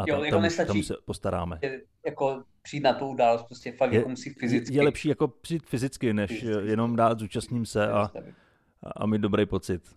a 0.02 0.06
jo, 0.08 0.16
tam, 0.16 0.26
jako 0.26 0.36
tam, 0.36 0.42
nestačí, 0.42 0.68
tam 0.68 0.84
se 0.84 0.94
postaráme. 1.06 1.60
Je, 1.62 1.82
jako 2.06 2.44
přijít 2.62 2.84
na 2.84 2.94
tu 2.94 3.08
událost, 3.08 3.44
prostě 3.44 3.72
fakt 3.72 3.92
je, 3.92 3.98
jako 3.98 4.10
musí 4.10 4.30
fyzicky. 4.30 4.76
Je 4.76 4.82
lepší 4.82 5.10
jako 5.10 5.28
přijít 5.28 5.66
fyzicky, 5.66 6.14
než 6.14 6.30
fyzicky. 6.30 6.70
jenom 6.70 6.96
dát 6.96 7.20
zúčastním 7.20 7.66
se 7.66 7.88
a, 7.88 8.12
a 8.96 9.06
mít 9.06 9.22
dobrý 9.22 9.46
pocit. 9.46 9.96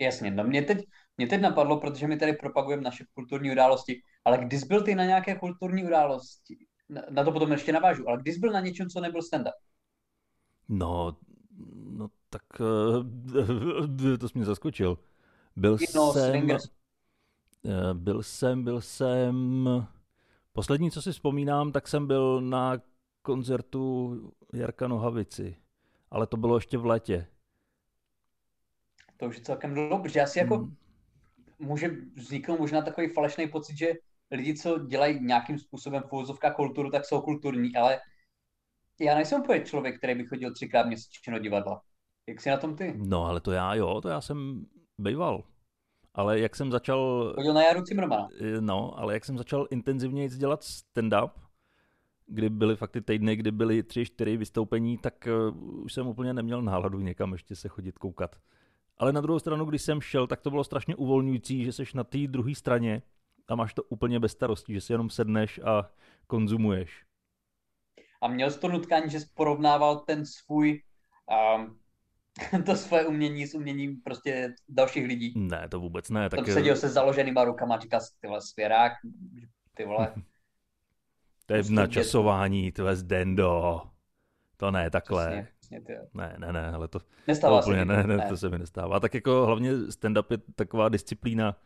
Jasně, 0.00 0.30
no 0.30 0.44
mě 0.44 0.62
teď, 0.62 0.78
mě 1.16 1.26
teď 1.26 1.40
napadlo, 1.40 1.80
protože 1.80 2.06
my 2.06 2.16
tady 2.16 2.32
propagujeme 2.32 2.82
naše 2.82 3.04
kulturní 3.14 3.52
události, 3.52 4.02
ale 4.24 4.38
když 4.38 4.64
byl 4.64 4.82
ty 4.82 4.94
na 4.94 5.04
nějaké 5.04 5.34
kulturní 5.34 5.84
události, 5.84 6.56
na, 6.88 7.02
na 7.10 7.24
to 7.24 7.32
potom 7.32 7.52
ještě 7.52 7.72
navážu, 7.72 8.08
ale 8.08 8.18
když 8.20 8.38
byl 8.38 8.52
na 8.52 8.60
něčem, 8.60 8.88
co 8.88 9.00
nebyl 9.00 9.20
stand-up? 9.20 9.52
No, 10.68 11.16
no 11.90 12.08
tak 12.30 12.42
to 14.20 14.28
jsi 14.28 14.38
mě 14.38 14.44
zaskočil. 14.44 14.98
Byl 15.56 15.76
no, 15.94 16.12
jsem... 16.12 16.30
Swingers. 16.30 16.79
Eh, 17.64 17.94
byl 17.94 18.22
jsem, 18.22 18.64
byl 18.64 18.80
jsem... 18.80 19.68
Poslední, 20.52 20.90
co 20.90 21.02
si 21.02 21.12
vzpomínám, 21.12 21.72
tak 21.72 21.88
jsem 21.88 22.06
byl 22.06 22.40
na 22.40 22.82
koncertu 23.22 24.16
Jarka 24.52 24.88
Nohavici, 24.88 25.56
ale 26.10 26.26
to 26.26 26.36
bylo 26.36 26.56
ještě 26.56 26.78
v 26.78 26.86
létě. 26.86 27.26
To 29.16 29.26
už 29.26 29.36
je 29.36 29.42
celkem 29.42 29.74
dlouho, 29.74 30.02
protože 30.02 30.20
asi 30.20 30.38
jako 30.38 30.56
hmm. 30.56 30.76
může 31.58 31.90
vzniknout 32.16 32.60
možná 32.60 32.82
takový 32.82 33.08
falešný 33.08 33.48
pocit, 33.48 33.78
že 33.78 33.92
lidi, 34.30 34.54
co 34.54 34.78
dělají 34.78 35.24
nějakým 35.24 35.58
způsobem 35.58 36.02
v 36.02 36.54
kulturu, 36.56 36.90
tak 36.90 37.04
jsou 37.04 37.20
kulturní, 37.20 37.76
ale 37.76 38.00
já 39.00 39.14
nejsem 39.14 39.40
úplně 39.40 39.60
člověk, 39.60 39.98
který 39.98 40.14
by 40.14 40.26
chodil 40.26 40.54
třikrát 40.54 40.86
měsíčně 40.86 41.32
do 41.32 41.38
divadla. 41.38 41.82
Jak 42.26 42.40
jsi 42.40 42.50
na 42.50 42.56
tom 42.56 42.76
ty? 42.76 42.94
No, 42.96 43.24
ale 43.24 43.40
to 43.40 43.52
já 43.52 43.74
jo, 43.74 44.00
to 44.00 44.08
já 44.08 44.20
jsem 44.20 44.66
býval. 44.98 45.44
Ale 46.14 46.40
jak 46.40 46.56
jsem 46.56 46.70
začal... 46.70 47.32
Chodil 47.34 47.54
na 47.54 47.62
Jaru 47.62 47.82
Cimrmana. 47.82 48.28
No, 48.60 48.98
ale 48.98 49.14
jak 49.14 49.24
jsem 49.24 49.38
začal 49.38 49.66
intenzivně 49.70 50.28
dělat 50.28 50.60
stand-up, 50.62 51.30
kdy 52.26 52.50
byly 52.50 52.76
fakt 52.76 52.90
ty 52.90 53.00
týdny, 53.00 53.36
kdy 53.36 53.50
byly 53.50 53.82
tři, 53.82 54.04
čtyři 54.04 54.36
vystoupení, 54.36 54.98
tak 54.98 55.28
uh, 55.50 55.84
už 55.84 55.92
jsem 55.92 56.06
úplně 56.06 56.34
neměl 56.34 56.62
náladu 56.62 57.00
někam 57.00 57.32
ještě 57.32 57.56
se 57.56 57.68
chodit 57.68 57.98
koukat. 57.98 58.36
Ale 58.98 59.12
na 59.12 59.20
druhou 59.20 59.38
stranu, 59.38 59.64
když 59.64 59.82
jsem 59.82 60.00
šel, 60.00 60.26
tak 60.26 60.40
to 60.40 60.50
bylo 60.50 60.64
strašně 60.64 60.96
uvolňující, 60.96 61.64
že 61.64 61.72
jsi 61.72 61.84
na 61.94 62.04
té 62.04 62.18
druhé 62.18 62.54
straně 62.54 63.02
a 63.48 63.54
máš 63.54 63.74
to 63.74 63.82
úplně 63.82 64.20
bez 64.20 64.32
starostí, 64.32 64.74
že 64.74 64.80
si 64.80 64.92
jenom 64.92 65.10
sedneš 65.10 65.60
a 65.64 65.90
konzumuješ. 66.26 67.04
A 68.22 68.28
měl 68.28 68.50
jsi 68.50 68.60
to 68.60 68.68
nutkání, 68.68 69.10
že 69.10 69.20
jsi 69.20 69.26
porovnával 69.34 69.96
ten 69.98 70.26
svůj 70.26 70.82
um, 71.56 71.78
to 72.66 72.76
své 72.76 73.06
umění 73.06 73.46
s 73.46 73.54
uměním 73.54 74.00
prostě 74.02 74.54
dalších 74.68 75.06
lidí. 75.06 75.32
Ne, 75.36 75.68
to 75.68 75.80
vůbec 75.80 76.10
ne. 76.10 76.30
Tak... 76.30 76.44
Tam 76.44 76.54
seděl 76.54 76.76
se 76.76 76.88
založenýma 76.88 77.44
rukama 77.44 77.78
říkal 77.78 78.00
ty 78.20 78.26
vole, 78.26 78.40
svěrák, 78.40 78.92
ty 79.74 79.84
vole. 79.84 80.14
to 81.46 81.54
je 81.54 81.58
prostě 81.58 81.74
načasování, 81.74 82.72
ty 82.72 82.82
vole, 82.82 82.96
Dendo. 83.02 83.82
To 84.56 84.70
ne, 84.70 84.90
takhle. 84.90 85.46
Přesně. 85.60 85.80
Ne, 86.14 86.36
ne, 86.38 86.52
ne, 86.52 86.70
ale 86.70 86.88
to, 86.88 87.00
nestává 87.28 87.62
to 87.62 87.66
úplně, 87.66 87.84
ne, 87.84 88.02
ne, 88.02 88.16
ne, 88.16 88.26
to 88.28 88.36
se 88.36 88.48
mi 88.48 88.58
nestává. 88.58 89.00
Tak 89.00 89.14
jako 89.14 89.46
hlavně 89.46 89.72
stand-up 89.72 90.24
je 90.30 90.38
taková 90.54 90.88
disciplína, 90.88 91.56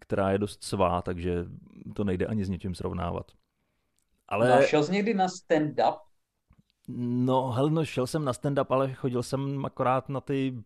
která 0.00 0.30
je 0.30 0.38
dost 0.38 0.64
svá, 0.64 1.02
takže 1.02 1.44
to 1.94 2.04
nejde 2.04 2.26
ani 2.26 2.44
s 2.44 2.48
něčím 2.48 2.74
srovnávat. 2.74 3.32
Ale... 4.28 4.48
No, 4.48 4.62
šel 4.62 4.84
jsi 4.84 4.92
někdy 4.92 5.14
na 5.14 5.26
stand-up? 5.26 5.98
No, 6.88 7.50
hel, 7.50 7.70
no, 7.70 7.84
šel 7.84 8.06
jsem 8.06 8.24
na 8.24 8.32
stand-up, 8.32 8.66
ale 8.68 8.94
chodil 8.94 9.22
jsem 9.22 9.64
akorát 9.64 10.08
na 10.08 10.20
ty 10.20 10.62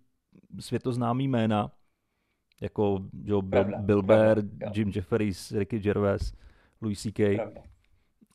světoznámý 0.60 1.28
jména, 1.28 1.70
jako 2.60 2.98
jo, 3.24 3.42
Bill, 3.42 3.42
pravda, 3.42 3.78
Bill 3.78 4.02
Bear, 4.02 4.34
pravda, 4.42 4.72
Jim 4.74 4.92
Jefferies, 4.94 5.52
Ricky 5.52 5.78
Gervais, 5.78 6.32
Louis 6.80 7.02
C.K. 7.02 7.36
Pravda. 7.36 7.60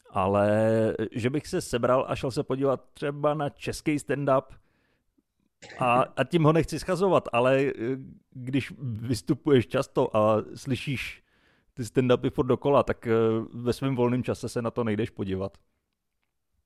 Ale 0.09 0.57
že 1.11 1.29
bych 1.29 1.47
se 1.47 1.61
sebral 1.61 2.05
a 2.07 2.15
šel 2.15 2.31
se 2.31 2.43
podívat 2.43 2.89
třeba 2.93 3.33
na 3.33 3.49
český 3.49 3.99
stand-up, 3.99 4.43
a, 5.79 6.01
a 6.17 6.23
tím 6.23 6.43
ho 6.43 6.53
nechci 6.53 6.79
schazovat, 6.79 7.29
ale 7.33 7.61
eh, 7.61 7.71
když 8.31 8.73
vystupuješ 8.81 9.67
často 9.67 10.17
a 10.17 10.43
slyšíš 10.55 11.23
ty 11.73 11.83
stand-upy 11.83 12.29
furt 12.29 12.45
dokola, 12.45 12.83
tak 12.83 13.07
eh, 13.07 13.13
ve 13.53 13.73
svém 13.73 13.95
volném 13.95 14.23
čase 14.23 14.49
se 14.49 14.61
na 14.61 14.71
to 14.71 14.83
nejdeš 14.83 15.09
podívat. 15.09 15.57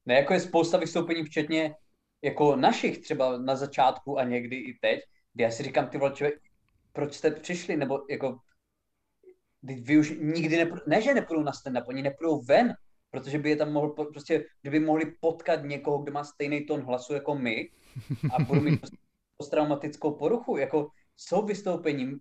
Ne, 0.07 0.15
jako 0.15 0.33
je 0.33 0.39
spousta 0.39 0.77
vystoupení, 0.77 1.23
včetně 1.23 1.75
jako 2.21 2.55
našich 2.55 2.97
třeba 2.97 3.37
na 3.37 3.55
začátku 3.55 4.19
a 4.19 4.23
někdy 4.23 4.55
i 4.55 4.77
teď, 4.81 4.99
kdy 5.33 5.43
já 5.43 5.51
si 5.51 5.63
říkám, 5.63 5.89
ty 5.89 5.97
vole, 5.97 6.11
člověk, 6.11 6.41
proč 6.93 7.13
jste 7.13 7.31
přišli, 7.31 7.77
nebo 7.77 8.05
jako, 8.09 8.39
vy 9.63 9.97
už 9.97 10.13
nikdy 10.19 10.57
nepůjdou, 10.57 10.83
ne, 10.87 11.01
že 11.01 11.13
nepůjdou 11.13 11.43
na 11.43 11.51
stand-up, 11.51 11.83
oni 11.87 12.01
nepůjdou 12.01 12.41
ven, 12.41 12.73
protože 13.11 13.39
by 13.39 13.49
je 13.49 13.55
tam 13.55 13.73
mohl, 13.73 13.89
prostě, 13.89 14.45
kdyby 14.61 14.79
mohli 14.79 15.05
potkat 15.19 15.63
někoho, 15.63 15.97
kdo 15.97 16.11
má 16.11 16.23
stejný 16.23 16.65
tón 16.65 16.81
hlasu 16.81 17.13
jako 17.13 17.35
my 17.35 17.71
a 18.33 18.43
budou 18.43 18.61
mít 18.61 18.79
prostě 18.79 18.97
posttraumatickou 19.37 20.11
poruchu, 20.11 20.57
jako 20.57 20.89
jsou 21.17 21.45
vystoupení, 21.45 22.17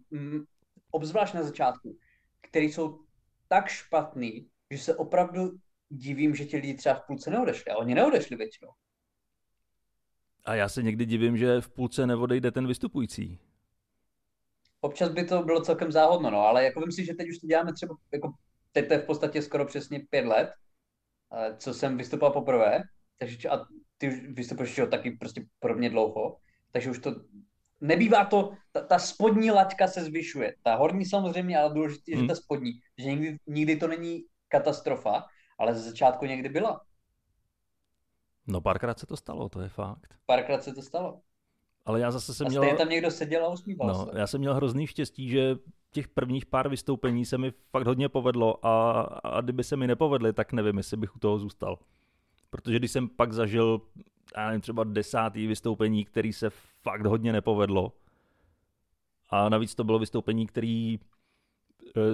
obzvlášť 0.91 1.35
na 1.35 1.43
začátku, 1.43 1.97
které 2.41 2.67
jsou 2.67 3.01
tak 3.49 3.69
špatný, 3.69 4.49
že 4.71 4.79
se 4.79 4.95
opravdu 4.95 5.53
divím, 5.89 6.35
že 6.35 6.45
ti 6.45 6.57
lidi 6.57 6.75
třeba 6.75 6.95
v 6.95 7.07
půlce 7.07 7.31
neodešli. 7.31 7.73
A 7.73 7.77
oni 7.77 7.95
neodešli 7.95 8.37
většinou. 8.37 8.71
A 10.45 10.55
já 10.55 10.69
se 10.69 10.83
někdy 10.83 11.05
divím, 11.07 11.37
že 11.37 11.61
v 11.61 11.69
půlce 11.69 12.07
neodejde 12.07 12.51
ten 12.51 12.67
vystupující. 12.67 13.39
Občas 14.81 15.11
by 15.11 15.25
to 15.25 15.43
bylo 15.43 15.61
celkem 15.61 15.93
záhodno, 15.93 16.31
no, 16.31 16.39
ale 16.39 16.65
jako 16.65 16.81
myslím, 16.81 17.05
že 17.07 17.15
teď 17.15 17.29
už 17.29 17.39
to 17.39 17.47
děláme 17.47 17.73
třeba, 17.73 17.95
jako 18.13 18.33
teď 18.73 18.89
to 18.89 18.95
je 18.95 19.01
v 19.01 19.07
podstatě 19.07 19.43
skoro 19.43 19.65
přesně 19.65 20.01
pět 20.11 20.25
let, 20.25 20.51
co 21.59 21.75
jsem 21.75 21.97
vystupoval 21.97 22.33
poprvé, 22.33 22.83
takže 23.19 23.49
a 23.49 23.65
ty 23.99 24.09
už 24.09 24.15
vystupuješ 24.29 24.81
taky 24.91 25.11
prostě 25.11 25.47
podobně 25.59 25.91
dlouho, 25.91 26.37
takže 26.73 26.91
už 26.91 26.99
to 26.99 27.15
nebývá 27.81 28.25
to, 28.25 28.53
ta, 28.73 28.81
ta 28.81 28.99
spodní 28.99 29.51
laťka 29.51 29.87
se 29.87 30.05
zvyšuje. 30.05 30.55
Ta 30.63 30.75
horní 30.75 31.05
samozřejmě, 31.05 31.59
ale 31.59 31.75
důležité 31.75 32.11
je, 32.11 32.17
hmm. 32.17 32.25
že 32.25 32.29
ta 32.29 32.35
spodní, 32.35 32.73
že 32.99 33.11
nikdy, 33.11 33.37
nikdy 33.47 33.77
to 33.77 33.89
není 33.89 34.25
katastrofa, 34.49 35.25
ale 35.59 35.75
ze 35.75 35.91
začátku 35.91 36.25
někdy 36.25 36.49
byla. 36.49 36.81
No 38.47 38.61
párkrát 38.61 38.99
se 38.99 39.07
to 39.07 39.17
stalo, 39.17 39.49
to 39.49 39.61
je 39.61 39.69
fakt. 39.69 40.15
Párkrát 40.27 40.63
se 40.63 40.75
to 40.75 40.83
stalo. 40.83 41.21
Ale 41.85 42.01
já 42.01 42.11
zase 42.11 42.35
jsem 42.35 42.47
a 42.47 42.51
měl... 42.51 42.77
tam 42.77 42.89
někdo 42.89 43.11
seděl 43.11 43.47
a 43.47 43.49
usmíval 43.49 43.89
no, 43.89 43.95
se. 43.95 44.19
Já 44.19 44.27
jsem 44.27 44.41
měl 44.41 44.55
hrozný 44.55 44.87
štěstí, 44.87 45.29
že 45.29 45.57
těch 45.91 46.09
prvních 46.09 46.47
pár 46.47 46.69
vystoupení 46.69 47.25
se 47.25 47.39
mi 47.39 47.53
fakt 47.71 47.87
hodně 47.87 48.09
povedlo 48.09 48.67
a, 48.67 49.01
a 49.01 49.41
kdyby 49.41 49.65
se 49.65 49.77
mi 49.77 49.87
nepovedly, 49.87 50.33
tak 50.33 50.53
nevím, 50.53 50.77
jestli 50.77 50.97
bych 50.97 51.17
u 51.17 51.19
toho 51.19 51.39
zůstal. 51.39 51.79
Protože 52.51 52.79
když 52.79 52.91
jsem 52.91 53.09
pak 53.09 53.33
zažil, 53.33 53.81
já 54.37 54.47
nevím, 54.47 54.61
třeba 54.61 54.85
desátý 54.85 55.47
vystoupení, 55.47 56.05
který 56.05 56.33
se 56.33 56.51
fakt 56.83 57.07
hodně 57.07 57.33
nepovedlo, 57.33 57.93
a 59.29 59.49
navíc 59.49 59.75
to 59.75 59.85
bylo 59.85 59.99
vystoupení, 59.99 60.47
který 60.47 60.99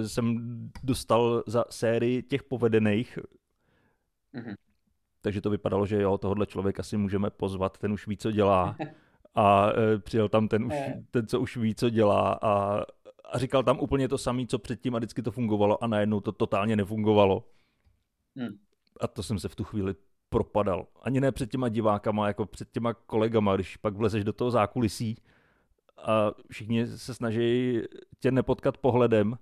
jsem 0.05 0.37
dostal 0.83 1.43
za 1.47 1.65
sérii 1.69 2.23
těch 2.23 2.43
povedených. 2.43 3.19
Mm-hmm. 4.33 4.55
Takže 5.21 5.41
to 5.41 5.49
vypadalo, 5.49 5.85
že 5.85 6.01
jo, 6.01 6.17
tohohle 6.17 6.45
člověka 6.45 6.83
si 6.83 6.97
můžeme 6.97 7.29
pozvat, 7.29 7.77
ten 7.77 7.93
už 7.93 8.07
ví, 8.07 8.17
co 8.17 8.31
dělá. 8.31 8.75
A 9.35 9.69
e, 9.69 9.99
přijel 9.99 10.29
tam 10.29 10.47
ten, 10.47 10.65
už, 10.65 10.73
ten, 11.11 11.27
co 11.27 11.39
už 11.39 11.57
ví, 11.57 11.75
co 11.75 11.89
dělá. 11.89 12.39
A, 12.41 12.83
a 13.25 13.37
říkal 13.37 13.63
tam 13.63 13.79
úplně 13.79 14.07
to 14.07 14.17
samé, 14.17 14.45
co 14.45 14.59
předtím 14.59 14.95
a 14.95 14.97
vždycky 14.97 15.21
to 15.21 15.31
fungovalo 15.31 15.83
a 15.83 15.87
najednou 15.87 16.19
to 16.19 16.31
totálně 16.31 16.75
nefungovalo. 16.75 17.43
Mm. 18.35 18.57
A 19.01 19.07
to 19.07 19.23
jsem 19.23 19.39
se 19.39 19.49
v 19.49 19.55
tu 19.55 19.63
chvíli 19.63 19.95
propadal. 20.29 20.87
Ani 21.01 21.21
ne 21.21 21.31
před 21.31 21.51
těma 21.51 21.69
divákama, 21.69 22.27
jako 22.27 22.45
před 22.45 22.71
těma 22.71 22.93
kolegama, 22.93 23.55
když 23.55 23.77
pak 23.77 23.95
vlezeš 23.95 24.23
do 24.23 24.33
toho 24.33 24.51
zákulisí 24.51 25.17
a 25.97 26.31
všichni 26.49 26.87
se 26.87 27.13
snaží 27.13 27.81
tě 28.19 28.31
nepotkat 28.31 28.77
pohledem, 28.77 29.37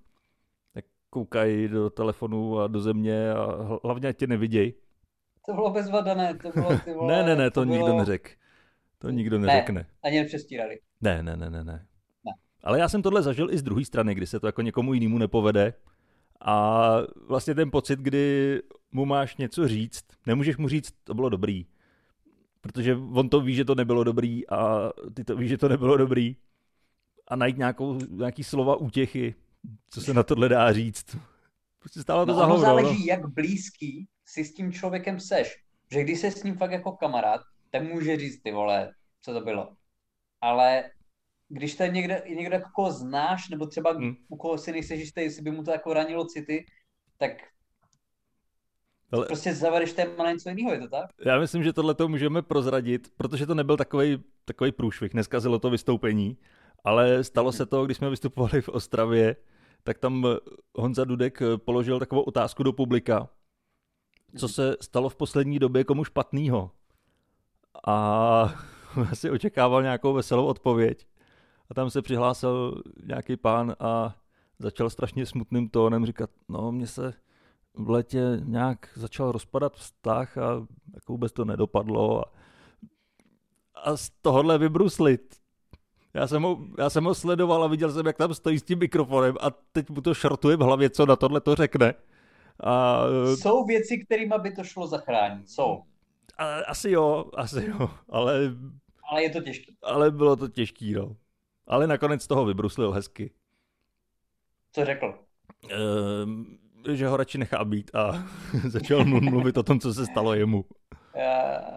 koukají 1.12 1.68
do 1.68 1.90
telefonu 1.90 2.58
a 2.58 2.66
do 2.66 2.80
země 2.80 3.32
a 3.32 3.78
hlavně 3.84 4.12
tě 4.12 4.26
neviděj. 4.26 4.74
To 5.46 5.52
bylo 5.52 5.70
bezvadané, 5.70 6.34
to 6.34 6.50
bylo 6.50 6.78
ty 6.78 6.92
vole, 6.94 7.16
Ne, 7.16 7.22
ne, 7.22 7.36
ne, 7.36 7.50
to, 7.50 7.60
to 7.60 7.64
nikdo 7.64 7.84
bylo... 7.84 7.98
neřekl. 7.98 8.30
To 8.98 9.10
nikdo 9.10 9.38
neřekne. 9.38 9.80
Ne, 9.80 9.86
ani 10.04 10.20
nepřestírali. 10.20 10.78
Ne, 11.00 11.22
ne, 11.22 11.36
ne, 11.36 11.50
ne, 11.50 11.64
ne. 11.64 11.86
ne. 12.24 12.34
Ale 12.64 12.78
já 12.78 12.88
jsem 12.88 13.02
tohle 13.02 13.22
zažil 13.22 13.50
i 13.50 13.58
z 13.58 13.62
druhé 13.62 13.84
strany, 13.84 14.14
kdy 14.14 14.26
se 14.26 14.40
to 14.40 14.46
jako 14.46 14.62
někomu 14.62 14.94
jinému 14.94 15.18
nepovede. 15.18 15.74
A 16.40 16.92
vlastně 17.28 17.54
ten 17.54 17.70
pocit, 17.70 17.98
kdy 17.98 18.58
mu 18.92 19.04
máš 19.04 19.36
něco 19.36 19.68
říct, 19.68 20.04
nemůžeš 20.26 20.56
mu 20.56 20.68
říct, 20.68 20.94
to 21.04 21.14
bylo 21.14 21.28
dobrý. 21.28 21.66
Protože 22.60 22.96
on 22.96 23.28
to 23.28 23.40
ví, 23.40 23.54
že 23.54 23.64
to 23.64 23.74
nebylo 23.74 24.04
dobrý 24.04 24.48
a 24.48 24.90
ty 25.14 25.24
to 25.24 25.36
víš, 25.36 25.48
že 25.48 25.58
to 25.58 25.68
nebylo 25.68 25.96
dobrý. 25.96 26.36
A 27.28 27.36
najít 27.36 27.58
nějakou, 27.58 27.98
nějaký 28.10 28.44
slova 28.44 28.76
útěchy, 28.76 29.34
co 29.90 30.00
se 30.00 30.14
na 30.14 30.22
tohle 30.22 30.48
dá 30.48 30.72
říct. 30.72 31.16
Prostě 31.78 32.02
stálo 32.02 32.26
to 32.26 32.32
no, 32.32 32.38
za 32.38 32.44
ono 32.44 32.54
hovno, 32.54 32.66
záleží, 32.66 32.98
no. 32.98 33.04
jak 33.06 33.26
blízký 33.26 34.08
si 34.26 34.44
s 34.44 34.54
tím 34.54 34.72
člověkem 34.72 35.20
seš. 35.20 35.56
Že 35.90 36.02
když 36.02 36.20
se 36.20 36.30
s 36.30 36.42
ním 36.42 36.56
fakt 36.56 36.70
jako 36.70 36.92
kamarád, 36.92 37.40
tak 37.70 37.82
může 37.82 38.16
říct, 38.16 38.42
ty 38.42 38.52
vole, 38.52 38.92
co 39.22 39.32
to 39.32 39.40
bylo. 39.40 39.76
Ale 40.40 40.90
když 41.48 41.74
to 41.74 41.82
je 41.82 41.88
někde, 41.88 42.22
někdo, 42.28 42.54
jako 42.54 42.70
koho 42.74 42.92
znáš, 42.92 43.48
nebo 43.48 43.66
třeba 43.66 43.92
hmm. 43.92 44.14
u 44.28 44.36
koho 44.36 44.58
si 44.58 44.72
nejseš 44.72 45.00
jistý, 45.00 45.20
jestli 45.20 45.42
by 45.42 45.50
mu 45.50 45.62
to 45.62 45.70
jako 45.70 45.94
ranilo 45.94 46.26
city, 46.26 46.66
tak 47.18 47.32
ale... 49.12 49.26
Prostě 49.26 49.54
zavedeš 49.54 49.92
téma 49.92 50.24
na 50.24 50.32
něco 50.32 50.48
jiného, 50.48 50.72
je 50.72 50.80
to 50.80 50.88
tak? 50.88 51.10
Já 51.26 51.38
myslím, 51.38 51.62
že 51.62 51.72
tohle 51.72 51.94
to 51.94 52.08
můžeme 52.08 52.42
prozradit, 52.42 53.08
protože 53.16 53.46
to 53.46 53.54
nebyl 53.54 53.76
takový 53.76 54.18
takový 54.44 54.72
průšvih, 54.72 55.14
neskazilo 55.14 55.58
to 55.58 55.70
vystoupení, 55.70 56.38
ale 56.84 57.24
stalo 57.24 57.52
se 57.52 57.66
to, 57.66 57.84
když 57.84 57.96
jsme 57.96 58.10
vystupovali 58.10 58.62
v 58.62 58.68
Ostravě, 58.68 59.36
tak 59.84 59.98
tam 59.98 60.26
Honza 60.74 61.04
Dudek 61.04 61.42
položil 61.56 61.98
takovou 61.98 62.22
otázku 62.22 62.62
do 62.62 62.72
publika, 62.72 63.28
co 64.38 64.48
se 64.48 64.76
stalo 64.80 65.08
v 65.08 65.16
poslední 65.16 65.58
době 65.58 65.84
komu 65.84 66.04
špatného. 66.04 66.70
A 67.86 68.54
asi 69.10 69.30
očekával 69.30 69.82
nějakou 69.82 70.12
veselou 70.12 70.46
odpověď. 70.46 71.06
A 71.70 71.74
tam 71.74 71.90
se 71.90 72.02
přihlásil 72.02 72.82
nějaký 73.06 73.36
pán 73.36 73.76
a 73.80 74.16
začal 74.58 74.90
strašně 74.90 75.26
smutným 75.26 75.68
tónem 75.68 76.06
říkat, 76.06 76.30
no 76.48 76.72
mně 76.72 76.86
se 76.86 77.14
v 77.74 77.90
letě 77.90 78.40
nějak 78.44 78.88
začal 78.94 79.32
rozpadat 79.32 79.76
vztah 79.76 80.38
a 80.38 80.66
jako 80.94 81.12
vůbec 81.12 81.32
to 81.32 81.44
nedopadlo. 81.44 82.26
A, 82.26 82.32
a 83.74 83.96
z 83.96 84.10
tohohle 84.10 84.58
vybruslit. 84.58 85.41
Já 86.14 86.26
jsem, 86.26 86.42
ho, 86.42 86.58
já 86.78 86.90
jsem 86.90 87.04
ho 87.04 87.14
sledoval 87.14 87.64
a 87.64 87.66
viděl 87.66 87.92
jsem, 87.92 88.06
jak 88.06 88.16
tam 88.16 88.34
stojí 88.34 88.58
s 88.58 88.62
tím 88.62 88.78
mikrofonem 88.78 89.34
a 89.40 89.50
teď 89.50 89.90
mu 89.90 90.00
to 90.00 90.14
šrotuje 90.14 90.56
v 90.56 90.60
hlavě, 90.60 90.90
co 90.90 91.06
na 91.06 91.16
tohle 91.16 91.40
to 91.40 91.54
řekne. 91.54 91.94
A, 92.60 93.02
Jsou 93.34 93.64
věci, 93.64 93.98
kterými 93.98 94.34
by 94.38 94.52
to 94.52 94.64
šlo 94.64 94.86
zachránit. 94.86 95.50
Jsou. 95.50 95.82
A, 96.38 96.54
asi 96.58 96.90
jo, 96.90 97.24
asi 97.34 97.66
jo, 97.66 97.90
ale... 98.08 98.40
Ale 99.10 99.22
je 99.22 99.30
to 99.30 99.40
těžké. 99.40 99.72
Ale 99.82 100.10
bylo 100.10 100.36
to 100.36 100.48
těžký, 100.48 100.92
no. 100.92 101.16
Ale 101.66 101.86
nakonec 101.86 102.26
toho 102.26 102.44
vybruslil 102.44 102.92
hezky. 102.92 103.30
Co 104.72 104.84
řekl? 104.84 105.14
Ehm, 105.70 106.58
že 106.92 107.08
ho 107.08 107.16
radši 107.16 107.38
nechá 107.38 107.64
být 107.64 107.94
a 107.94 108.26
začal 108.68 109.04
mu 109.04 109.20
mluvit 109.20 109.56
o 109.56 109.62
tom, 109.62 109.80
co 109.80 109.94
se 109.94 110.06
stalo 110.06 110.34
jemu. 110.34 110.64
Uh, 111.14 111.76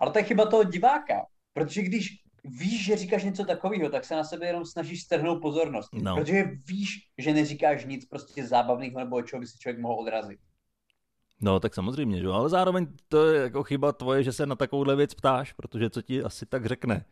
ale 0.00 0.10
to 0.12 0.18
je 0.18 0.24
chyba 0.24 0.46
toho 0.46 0.64
diváka, 0.64 1.26
protože 1.52 1.82
když 1.82 2.27
víš, 2.44 2.84
že 2.84 2.96
říkáš 2.96 3.24
něco 3.24 3.44
takového, 3.44 3.90
tak 3.90 4.04
se 4.04 4.16
na 4.16 4.24
sebe 4.24 4.46
jenom 4.46 4.64
snažíš 4.64 5.02
strhnout 5.02 5.42
pozornost. 5.42 5.88
No. 5.92 6.16
Protože 6.16 6.44
víš, 6.66 7.08
že 7.18 7.32
neříkáš 7.32 7.84
nic 7.84 8.04
prostě 8.06 8.46
zábavného 8.46 8.98
nebo 8.98 9.22
čeho 9.22 9.40
by 9.40 9.46
si 9.46 9.58
člověk 9.58 9.80
mohl 9.80 10.00
odrazit. 10.00 10.38
No, 11.40 11.60
tak 11.60 11.74
samozřejmě, 11.74 12.20
že? 12.20 12.28
ale 12.28 12.48
zároveň 12.48 12.86
to 13.08 13.26
je 13.26 13.42
jako 13.42 13.62
chyba 13.62 13.92
tvoje, 13.92 14.22
že 14.22 14.32
se 14.32 14.46
na 14.46 14.56
takovouhle 14.56 14.96
věc 14.96 15.14
ptáš, 15.14 15.52
protože 15.52 15.90
co 15.90 16.02
ti 16.02 16.22
asi 16.22 16.46
tak 16.46 16.66
řekne. 16.66 17.04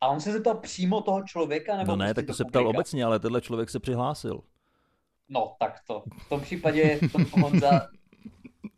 A 0.00 0.08
on 0.08 0.20
se 0.20 0.32
zeptal 0.32 0.54
přímo 0.54 1.00
toho 1.00 1.22
člověka? 1.22 1.76
Nebo 1.76 1.92
no 1.92 1.96
ne, 1.96 2.04
prostě 2.04 2.14
tak 2.14 2.26
to 2.26 2.34
se 2.34 2.44
ptal 2.44 2.68
obecně, 2.68 3.04
ale 3.04 3.18
tenhle 3.18 3.40
člověk 3.40 3.70
se 3.70 3.80
přihlásil. 3.80 4.40
No, 5.28 5.56
tak 5.58 5.80
to. 5.86 6.04
V 6.18 6.28
tom 6.28 6.40
případě 6.40 6.80
je 6.80 6.98
to 7.08 7.18
Honza 7.40 7.88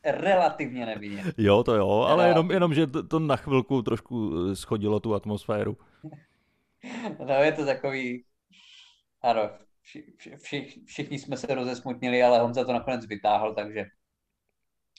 relativně 0.06 0.86
nevinně. 0.86 1.25
Jo, 1.38 1.62
to 1.62 1.75
jo, 1.75 1.88
ale 1.88 2.28
jenom, 2.28 2.50
jenom 2.50 2.75
že 2.75 2.86
to, 2.86 3.02
to 3.02 3.18
na 3.18 3.36
chvilku 3.36 3.82
trošku 3.82 4.32
eh, 4.50 4.56
schodilo 4.56 5.00
tu 5.00 5.14
atmosféru. 5.14 5.76
No, 7.26 7.34
je 7.34 7.52
to 7.52 7.64
takový... 7.64 8.25
Ano, 9.23 9.50
vši, 9.82 10.04
vši, 10.42 10.82
všichni 10.86 11.19
jsme 11.19 11.36
se 11.36 11.54
rozesmutnili, 11.54 12.23
ale 12.23 12.38
Honza 12.38 12.64
to 12.64 12.73
nakonec 12.73 13.06
vytáhl, 13.06 13.54
takže 13.54 13.84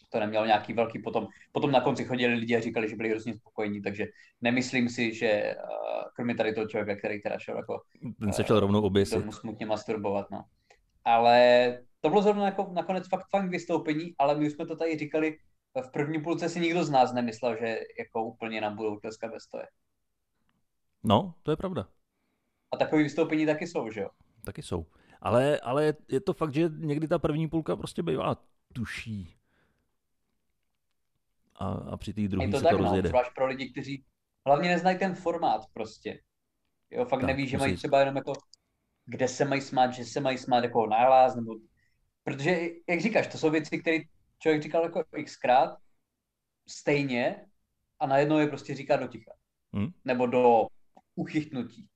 to 0.10 0.20
nemělo 0.20 0.46
nějaký 0.46 0.74
velký 0.74 1.00
potom. 1.00 1.28
Potom 1.52 1.72
na 1.72 1.82
konci 1.82 2.06
chodili 2.06 2.34
lidi 2.34 2.56
a 2.56 2.60
říkali, 2.60 2.90
že 2.90 2.96
byli 2.96 3.10
hrozně 3.10 3.34
spokojení, 3.34 3.82
takže 3.82 4.06
nemyslím 4.42 4.90
si, 4.90 5.14
že 5.14 5.56
uh, 5.56 6.04
kromě 6.16 6.36
tady 6.36 6.54
toho 6.54 6.68
člověka, 6.68 7.00
který 7.00 7.22
teda 7.22 7.40
šel 7.40 7.58
jako... 7.58 7.82
Ten 8.20 8.34
se 8.34 8.44
šel 8.44 8.60
rovnou 8.60 8.82
oběsit. 8.82 9.34
Smutně 9.34 9.66
masturbovat, 9.66 10.32
no 10.32 10.44
ale 11.08 11.80
to 12.02 12.10
bylo 12.10 12.22
zrovna 12.22 12.46
jako 12.46 12.70
nakonec 12.74 13.08
fakt 13.10 13.26
fakt 13.30 13.50
vystoupení, 13.50 14.16
ale 14.18 14.36
my 14.36 14.48
už 14.48 14.54
jsme 14.54 14.66
to 14.66 14.76
tady 14.76 14.98
říkali, 14.98 15.38
v 15.82 15.92
první 15.92 16.24
půlce 16.24 16.50
si 16.50 16.60
nikdo 16.60 16.84
z 16.84 16.90
nás 16.90 17.14
nemyslel, 17.14 17.58
že 17.60 17.80
jako 18.00 18.24
úplně 18.24 18.62
nám 18.62 18.76
budou 18.76 19.00
tleskat 19.00 19.32
ve 19.32 19.40
stoje. 19.40 19.68
No, 21.04 21.34
to 21.44 21.52
je 21.52 21.58
pravda. 21.58 21.88
A 22.72 22.78
takové 22.78 23.04
vystoupení 23.04 23.46
taky 23.46 23.68
jsou, 23.68 23.92
že 23.92 24.02
jo? 24.02 24.10
Taky 24.46 24.62
jsou. 24.62 24.86
Ale, 25.22 25.60
ale 25.60 25.94
je 26.10 26.22
to 26.22 26.34
fakt, 26.34 26.54
že 26.54 26.70
někdy 26.78 27.08
ta 27.08 27.20
první 27.20 27.48
půlka 27.48 27.76
prostě 27.76 28.04
bývá 28.04 28.36
tuší. 28.74 29.38
A, 31.56 31.68
a 31.68 31.98
při 31.98 32.14
té 32.14 32.28
druhé 32.28 32.52
se 32.52 32.64
tak, 32.64 32.72
to 32.72 32.78
no, 32.78 32.84
rozjede. 32.84 33.10
Zvlášť 33.10 33.32
pro 33.36 33.48
lidi, 33.48 33.72
kteří 33.72 34.06
hlavně 34.46 34.70
neznají 34.70 34.98
ten 34.98 35.16
formát 35.16 35.62
prostě. 35.74 36.22
Jo, 36.90 37.06
fakt 37.06 37.20
tak, 37.20 37.28
neví, 37.28 37.48
že 37.48 37.58
mají 37.58 37.76
třeba 37.76 38.00
jenom 38.00 38.16
jako 38.16 38.34
kde 39.06 39.28
se 39.28 39.46
mají 39.46 39.62
smát, 39.62 39.92
že 39.92 40.06
se 40.06 40.20
mají 40.20 40.38
smát 40.38 40.64
jako 40.64 40.88
nálaz, 40.88 41.36
nebo... 41.36 41.54
Protože, 42.28 42.70
jak 42.90 43.02
říkáš, 43.02 43.28
to 43.28 43.38
jsou 43.38 43.50
věci, 43.50 43.80
které 43.80 43.98
člověk 44.40 44.64
říkal 44.64 44.84
jako 44.84 45.04
xkrát, 45.26 45.78
stejně 46.68 47.46
a 48.00 48.08
najednou 48.08 48.38
je 48.38 48.48
prostě 48.48 48.76
říká 48.76 48.98
do 48.98 49.08
ticha. 49.08 49.32
Hmm? 49.74 49.88
Nebo 50.06 50.26
do 50.26 50.68
uchytnutí. 51.16 51.88